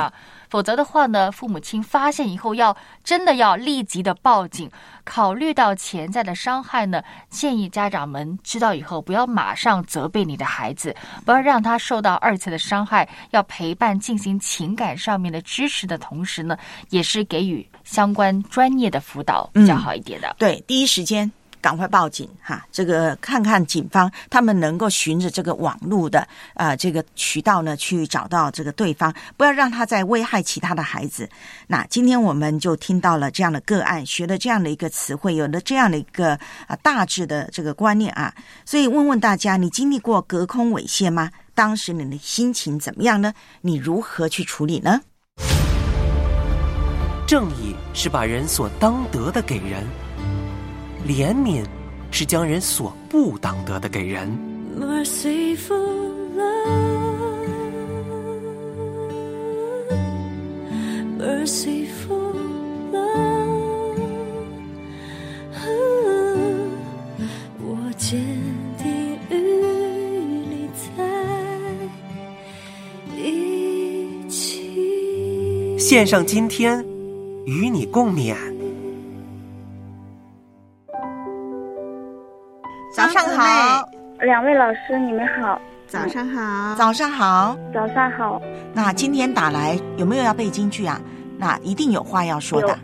[0.54, 4.70] 否则的话呢，父母亲发现以后要真的要立即的报警。
[5.02, 10.94] 考虑到潜在的伤害呢，建议家长们知道以后不要马上责备你的孩子，
[11.24, 16.56] 不要让他受到二次的伤害，要陪伴进行情感上面的支持的同时呢，
[16.90, 20.36] 也是给予相关专业的辅导比较好一点的。
[20.38, 21.28] 对，第一时间
[21.64, 22.62] 赶快报警哈！
[22.70, 31.26] 这个看看警方他们能够循着这个网络的呃这个渠道呢去找到这个对方，不要让他再危害其他的孩子。
[31.66, 38.34] 那今天我们就听到了这样的个案，学了这样的一个词汇，有了这样的一个啊大致的这个观念啊。
[38.66, 41.30] 所以问问大家，你经历过隔空猥亵吗？
[41.54, 43.32] 当时你的心情怎么样呢？
[43.62, 45.00] 你如何去处理呢？
[47.26, 49.82] 正义是把人所当得的给人，
[51.06, 51.62] 怜悯
[52.10, 54.28] 是将人所不当得的给人。
[54.78, 57.48] Merciful love,
[61.18, 62.34] merciful
[62.92, 63.94] love，
[67.60, 68.18] 我坚
[68.78, 68.90] 定
[69.30, 69.32] 与
[70.48, 71.04] 你在
[73.16, 75.78] 一起。
[75.78, 76.84] 献上今天，
[77.44, 78.34] 与你共勉。
[84.34, 85.60] 两位老师，你们好。
[85.86, 88.42] 早上好，早上好，早上好。
[88.74, 91.00] 那今天打来有没有要背京剧啊？
[91.38, 92.76] 那一定有话要说的。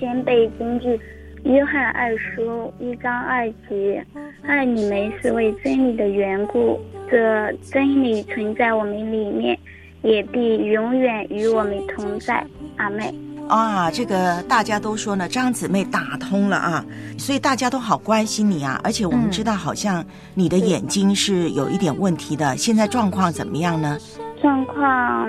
[0.00, 0.96] 先背京剧
[1.42, 4.02] 《约翰二书》一章二节
[4.48, 6.80] ：“爱你们是为真理的缘故，
[7.10, 9.58] 这真理存在我们里面，
[10.00, 12.42] 也必永远与我们同在。”
[12.78, 13.14] 阿妹。
[13.48, 16.84] 啊，这个大家都说呢，张姊妹打通了啊，
[17.18, 18.80] 所以大家都好关心你啊。
[18.82, 23.98] 而且我们知道，好像你的眼睛是有一点问题的，现在状况怎么样呢？
[24.40, 25.28] 状况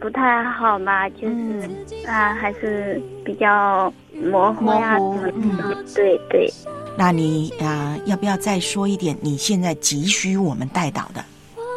[0.00, 1.70] 不太好吧，就是、
[2.06, 5.84] 啊，还是比较模糊呀、模糊什么的。
[5.94, 6.52] 对对。
[6.98, 11.24] 那你啊、呃要不要再说一点你现在急需我们带导的？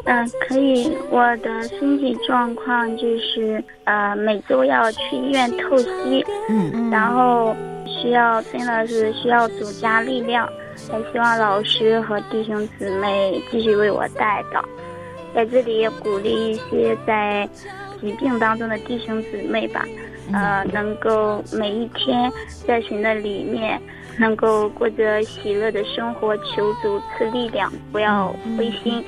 [0.06, 0.92] 嗯，可以。
[1.10, 10.48] 我的身体状况就是，呃，每周要去医院透析，嗯，然后需要真的是需要主加力量，
[10.92, 14.64] 也希望老师和弟兄姊妹继续为我带导，
[15.34, 17.48] 在这里也鼓励一些在
[18.02, 19.86] 疾病当中的弟兄姊妹吧，
[20.34, 22.32] 呃，能够每一天
[22.68, 23.82] 在神的里面。
[24.20, 29.04] 能够过着喜乐的生活，求主赐力量，不要灰心。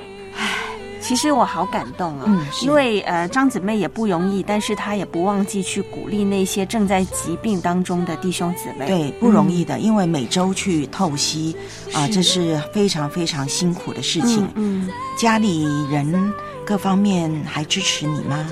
[1.06, 8.88] 其实我好感动啊、嗯因为呃张姊妹也不容易，但是她也不忘记去鼓励那些正在疾病当中的弟兄姊妹。
[8.88, 11.56] 对，不容易的，因为每周去透析
[11.94, 14.48] 啊、是这是非常非常辛苦的事情。
[14.56, 16.32] 嗯，家里人
[16.64, 18.44] 各方面还支持你吗？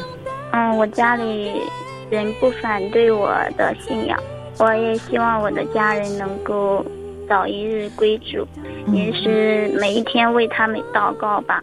[0.53, 1.61] 嗯，我家里
[2.09, 4.17] 人不反对我的信仰，
[4.59, 6.87] 我也希望我的家人能够
[7.29, 8.47] 早一日归主，
[8.93, 11.61] 也是每一天为他们祷告吧。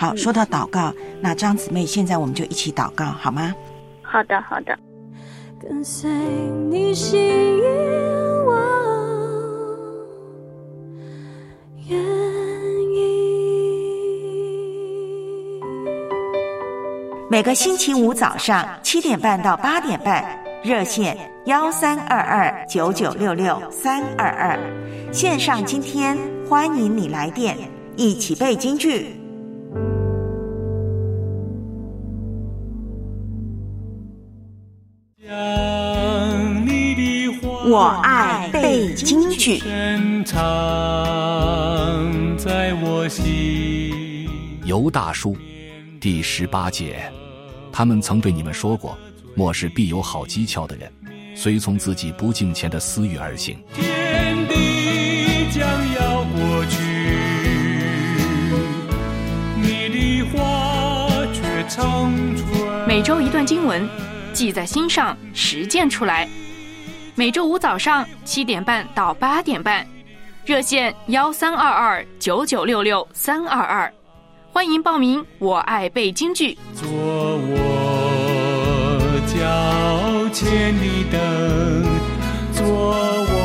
[0.00, 3.54] 好，说到祷告，那张姊妹，现在我们就一起祷告好吗？
[4.00, 4.74] 好的，好的。
[5.60, 6.10] 跟随
[6.70, 8.58] 你心愿望，
[11.86, 11.98] 愿
[12.94, 13.20] 意。
[17.30, 20.24] 每个星期五早上七点半到八点半，
[20.64, 24.58] 热线幺三二二九九六六三二二，
[25.12, 26.16] 线上今天
[26.48, 27.54] 欢迎你来电，
[27.96, 29.19] 一起背京剧。
[37.62, 39.58] 我爱背京剧。
[39.58, 40.36] 深藏
[42.36, 44.28] 在我心。
[44.64, 45.36] 尤大叔，
[46.00, 47.00] 第十八节，
[47.70, 48.98] 他们曾对你们说过：
[49.36, 50.90] 末世必有好机巧的人，
[51.36, 53.56] 随从自己不敬虔的私欲而行。
[62.90, 63.88] 每周一段经文，
[64.32, 66.28] 记在心上，实践出来。
[67.14, 69.86] 每周五早上七点半到八点半，
[70.44, 73.94] 热线幺三二二九九六六三二二，
[74.52, 75.24] 欢迎报名。
[75.38, 76.58] 我爱背京剧。
[76.74, 77.60] 做我
[80.32, 81.84] 千里灯，
[82.52, 83.39] 做我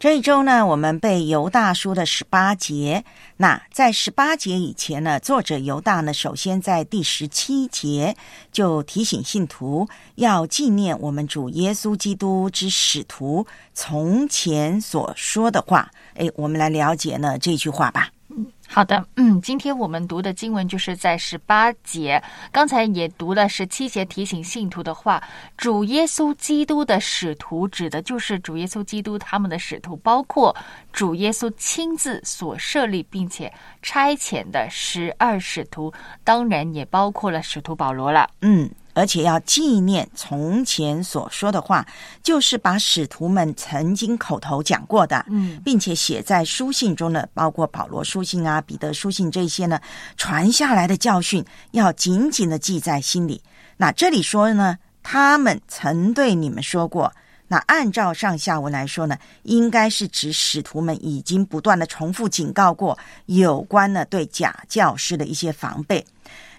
[0.00, 3.04] 这一周呢，我们背犹大书的十八节。
[3.36, 8.16] 那在十八节以前呢，作者犹大呢，首先在第十七节
[8.50, 15.90] 就提醒信徒要纪念我们主耶稣基督之使徒从前所说的话。
[16.14, 18.08] 哎，我们来了解呢这句话吧。
[18.72, 25.20] 好的，嗯，今天我们读的经文就是在十八节，刚才也读了十七节，提醒信徒的话。
[25.56, 30.54] 主耶稣基督的使徒指的就是主耶稣基督他们的使徒，包括
[30.92, 33.52] 主耶稣亲自所设立并且
[33.82, 35.92] 差遣的十二使徒，
[36.22, 38.30] 当然也包括了使徒保罗了。
[38.42, 38.70] 嗯。
[38.92, 41.86] 而且要纪念从前所说的话，
[42.22, 49.80] 就是把使徒们曾经口头讲过的，嗯，并且写在书信中的，包括保罗书信啊、彼得书信这些呢，
[50.16, 53.42] 传下来的教训，要紧紧的记在心里。
[53.76, 57.12] 那这里说呢，他们曾对你们说过，
[57.48, 66.04] 那按照上下文来说呢，应该是指使徒们已经不断的重复警告过有关呢对假教师的一些防备。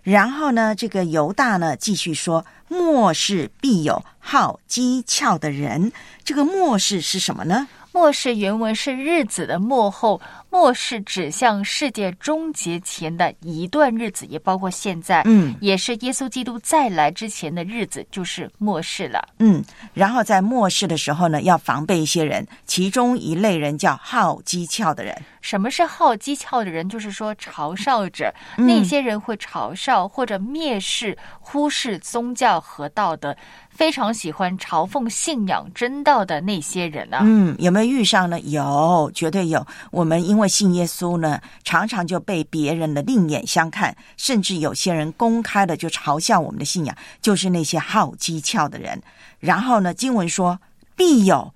[0.03, 5.91] 然后呢，这个犹大呢继续说：“末世必有好机巧的人。”
[6.25, 7.67] 这个末世是什么呢？
[7.93, 10.19] 末世原文是日子的末后，
[10.49, 19.21] 末世指向世界终结前的一段日子，也包括现在，嗯，也是耶稣基督再来之前的日子，就是末世了。
[19.39, 19.61] 嗯，
[19.93, 25.13] 然后在末世的时候呢，要防备一些人，其中一类人叫好机巧的人。
[25.41, 26.87] 什么是好机巧的人？
[26.87, 33.35] 就是说嘲笑者，嗯那些人会嘲笑或者蔑视、忽视宗教和道德，
[33.71, 37.19] 非常喜欢嘲讽信仰真道的那些人呢。
[37.21, 38.39] 嗯，有没有遇上呢？
[38.41, 39.65] 有，绝对有。
[39.89, 49.01] 我们因为信耶稣呢，常常就被别人的另眼相看，甚至有些人公开的就嘲笑我们的信仰，就是那些好机巧的人。
[49.39, 50.59] 然后呢，经文说
[50.95, 51.51] 必有，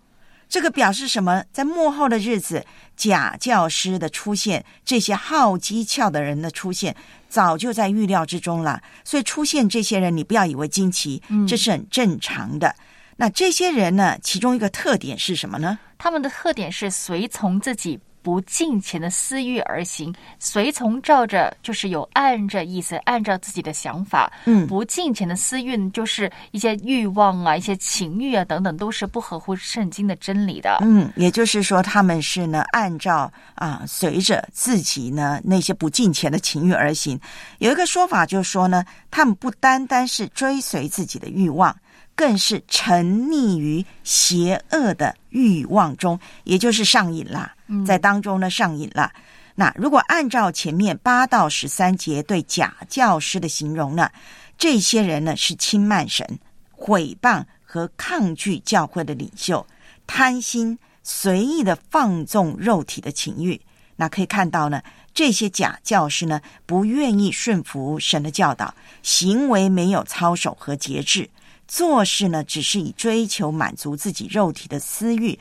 [0.55, 1.43] 这个表示什么？
[1.51, 6.95] 在幕后的日子，假教师的出现，这些好机巧的人的出现，
[7.27, 8.81] 早就在预料之中了。
[9.03, 12.73] 所以出现这些人，你不要以为惊奇，这是很正常的。
[13.17, 15.77] 那这些人呢，其中一个特点是什么呢？
[15.97, 24.33] 他们的特点是随从自己不敬前的私欲而行，随从照着就是有按着意思，按照自己的想法。
[24.45, 30.79] 嗯不敬前的私欲就是一些欲望啊、一些情欲啊等等，都是不合乎圣经的真理的。
[30.81, 37.19] 嗯，也就是说，他们是呢，按照啊，随着自己呢那些不敬前的情欲而行。
[37.59, 41.77] 有一个说法就是说呢，他们不单单是追随自己的欲望，
[42.15, 47.53] 更是沉溺于邪恶的欲望中，也就是上瘾啦，
[47.85, 49.11] 在当中呢上瘾啦。
[49.53, 54.09] 那如果按照前面八到十三节对假教师的形容呢，
[54.57, 56.39] 这些人呢是轻慢神、
[56.71, 59.65] 毁谤和抗拒教会的领袖，
[60.07, 63.59] 贪心随意的放纵肉体的情欲。
[63.97, 64.81] 那可以看到呢，
[65.13, 71.29] 这些假教师呢不愿意顺服神的教导，行为没有操守和节制，
[71.67, 75.37] 做事呢只是以追求满足自己肉体的私欲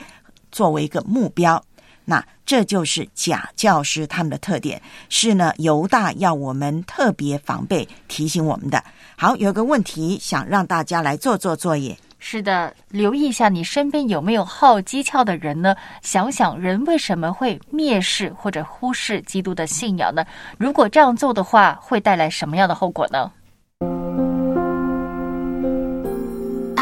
[0.51, 1.63] 作为一个目标。
[2.07, 8.85] 那这就是假教师他们的特点，是呢犹大要我们特别防备，提醒我们的。
[9.17, 11.97] 好，有个问题想让大家来做做作业。
[12.19, 15.75] 是的，留意一下你身边有没有好机巧的人呢？
[16.03, 20.25] 想想人为什么会蔑视或者忽视基督的信仰呢？
[20.59, 23.31] 如果这样做的话，会带来什么样的后果呢？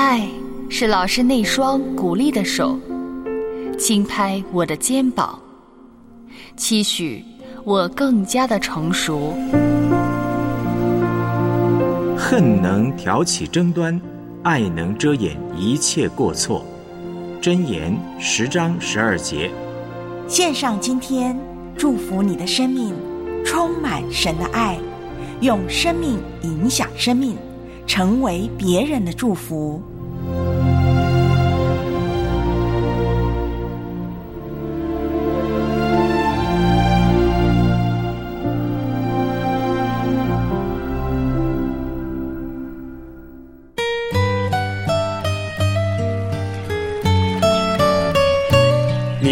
[0.05, 0.28] 爱
[0.68, 2.76] 是老师那双鼓励的手，
[3.78, 5.38] 轻拍我的肩膀，
[6.57, 7.24] 期许
[7.62, 9.32] 我更加的成熟。
[12.18, 13.98] 恨能挑起争端，
[14.42, 16.64] 爱能遮掩一切过错。
[17.40, 19.48] 箴言十章十二节。
[20.26, 21.38] 献上今天，
[21.78, 22.92] 祝福你的生命
[23.44, 24.76] 充满神的爱，
[25.40, 27.36] 用生命影响生命，
[27.86, 29.80] 成为别人的祝福。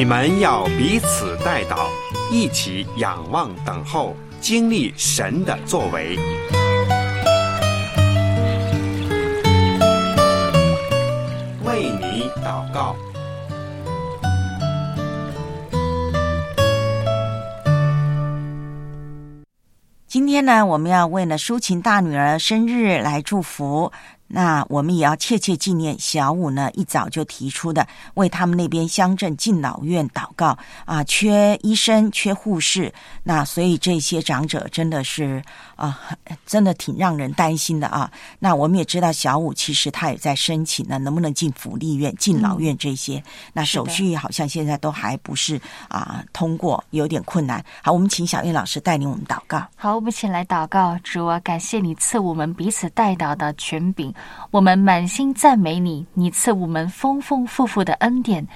[0.01, 1.91] 你们要彼此代祷，
[2.33, 6.19] 一起仰望等候，经历神的作为。
[11.67, 12.97] 为你祷告。
[20.07, 23.93] 今天呢，我们要为了淑琴大女儿生日来祝福。
[24.33, 30.57] 那我们也要切切纪念小五呢，一早就提出的为他们那边乡镇敬老院祷告。
[30.85, 32.93] 啊，缺医生，缺护士，
[33.25, 35.43] 那所以这些长者真的是
[35.81, 35.99] 啊，
[36.45, 38.11] 真的挺让人担心的啊。
[38.39, 43.23] 那我们也知道小五其实他也在申请呢，能不能进福利院、敬老院这些，
[43.55, 45.59] 那手续好像现在都还不是
[45.89, 47.65] 啊通过，有点困难。
[47.83, 49.67] 好，我们请小燕老师带领我们祷告。
[49.75, 54.13] 好，我们一起来祷告，主啊，感谢你赐我们彼此带祷的权柄。
[54.51, 58.47] 我们满心赞美你，你赐我们丰丰富富的恩典。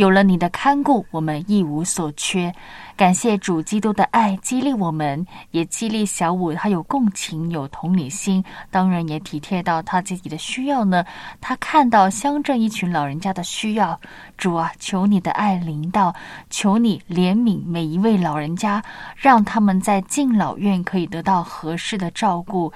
[0.00, 2.50] 有了你的看顾，我们一无所缺。
[2.96, 11.04] 感谢主基督的爱激励我们，也激励小五，他有共情，有同理心，当然也体贴到他自己的需要呢。
[11.38, 14.00] 他看到乡镇一群老人家的需要，
[14.38, 16.14] 主啊，求你的爱临到，
[16.48, 18.82] 求你怜悯每一位老人家，
[19.16, 22.72] 让他们在敬老院可以得到合适的照顾。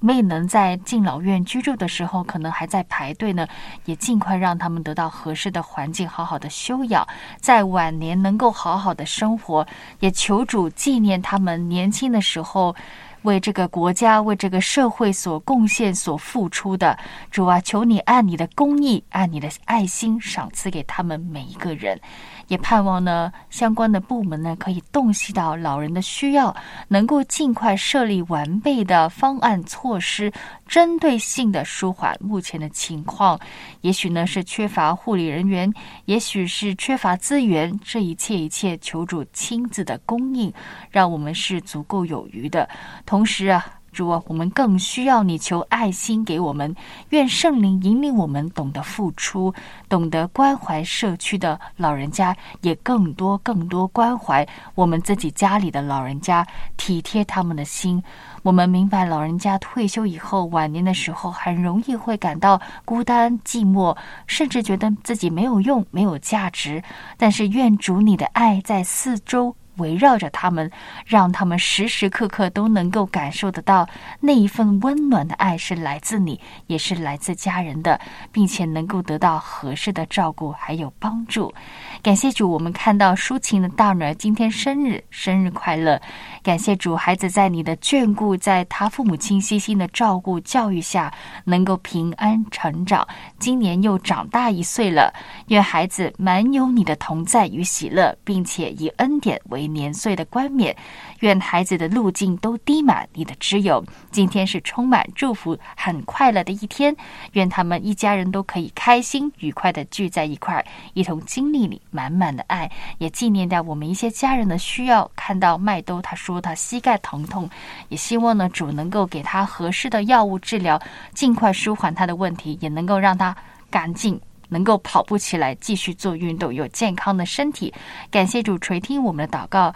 [0.00, 3.46] 未能在敬老院居住的时候，可能还在排队呢，
[3.84, 7.06] 也尽快让他们得到合适的环境，好好的休养，
[7.40, 9.66] 在晚年能够好好的生活。
[10.00, 12.74] 也求主纪念他们年轻的时候。
[13.22, 16.96] 为这个国家、为这个社会所贡献、所付出的
[17.32, 22.00] 主啊，求你按你的公义、按你的爱心赏赐给他们每一个人。
[22.48, 26.54] 也盼望呢，相关的部门呢可以洞悉到老人的需要，
[26.88, 30.32] 能够尽快设立完备的方案措施，
[30.66, 33.38] 针对性的舒缓目前的情况。
[33.82, 35.72] 也许呢是缺乏护理人员，
[36.06, 40.52] 也许是缺乏资源，这一切一切，求助亲自的供应，
[40.90, 42.68] 让我们是足够有余的。
[43.06, 43.64] 同时啊，
[43.98, 46.72] 主啊，我们更需要你求爱心给我们，
[47.08, 49.52] 愿圣灵引领我们懂得付出，
[49.88, 54.46] 懂得关怀社区的老人家，也更多更多关怀
[54.76, 56.46] 我们自己家里的老人家，
[56.76, 58.00] 体贴他们的心。
[58.44, 63.96] 我们明白，老人家退休以后，晚年的时候，很容易会感到孤单寂寞，
[64.28, 66.80] 甚至觉得自己没有用、没有价值。
[67.16, 69.56] 但是，愿主你的爱在四周。
[69.78, 70.70] 围绕着他们，
[71.06, 73.88] 让他们时时刻刻都能够感受得到
[74.20, 78.00] 那一份温暖的爱是来自你，也是来自家人的，
[78.30, 81.52] 并且能够得到合适的照顾还有帮助。
[82.00, 86.00] 感谢主，我们看到抒情的大女儿今天生日，生日快乐！
[86.44, 91.12] 感谢主，孩子在你的眷顾，在他父母亲悉心的照顾教育下，
[91.44, 93.06] 能够平安成长。
[93.40, 95.12] 今年又长大一岁了，
[95.48, 100.74] 愿孩子满有你的同在与喜乐，并且以恩典为年岁的冠冕。
[101.20, 103.84] 愿孩子的路径都滴满你的知友。
[104.12, 106.94] 今天是充满祝福、很快乐的一天。
[107.32, 112.70] 愿他们一家人都可以开心、愉快的聚在一块儿，一同经历你满满的爱。
[112.98, 115.10] 也纪念掉我们一些家人的需要。
[115.14, 117.48] 看到麦兜，他说他膝盖疼痛，
[117.88, 120.80] 也希望呢主能够给他合适的药物治疗，
[121.12, 123.36] 尽快舒缓他的问题，也能够让他
[123.70, 127.72] 赶紧能够跑步起来，继续做运动，有健康的身体。
[128.10, 129.74] 感谢主垂听我们的祷告。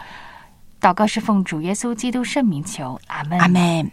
[0.81, 3.39] 祷告是奉主耶稣基督圣名求，阿门。
[3.39, 3.89] 阿门。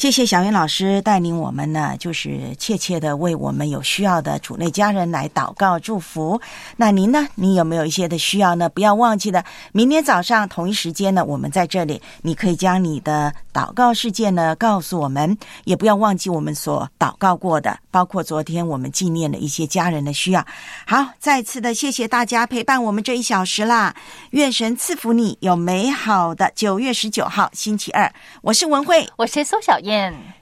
[0.00, 6.40] 谢谢小云老师带领我们呢，就是切切的为我们有需要的主内家人来祷告祝福。
[6.78, 7.28] 那您呢？
[7.34, 8.66] 你有没有一些的需要呢？
[8.70, 20.42] 不要忘记的，明天早上同一时间呢，我们在这里，你可以将你的祷告事件呢告诉我们，也不要忘记我们所祷告过的，包括昨天我们纪念的一些家人的需要。
[20.86, 23.94] 好，再次的谢谢大家陪伴我们这一小时啦，
[24.30, 28.10] 愿神赐福你有美好的九月十九号星期二。
[28.40, 29.89] 我是文慧，我是苏小燕。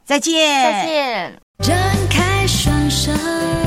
[0.04, 0.36] 再见。
[0.62, 1.40] 再见。
[1.62, 1.74] 张
[2.10, 3.57] 开双手。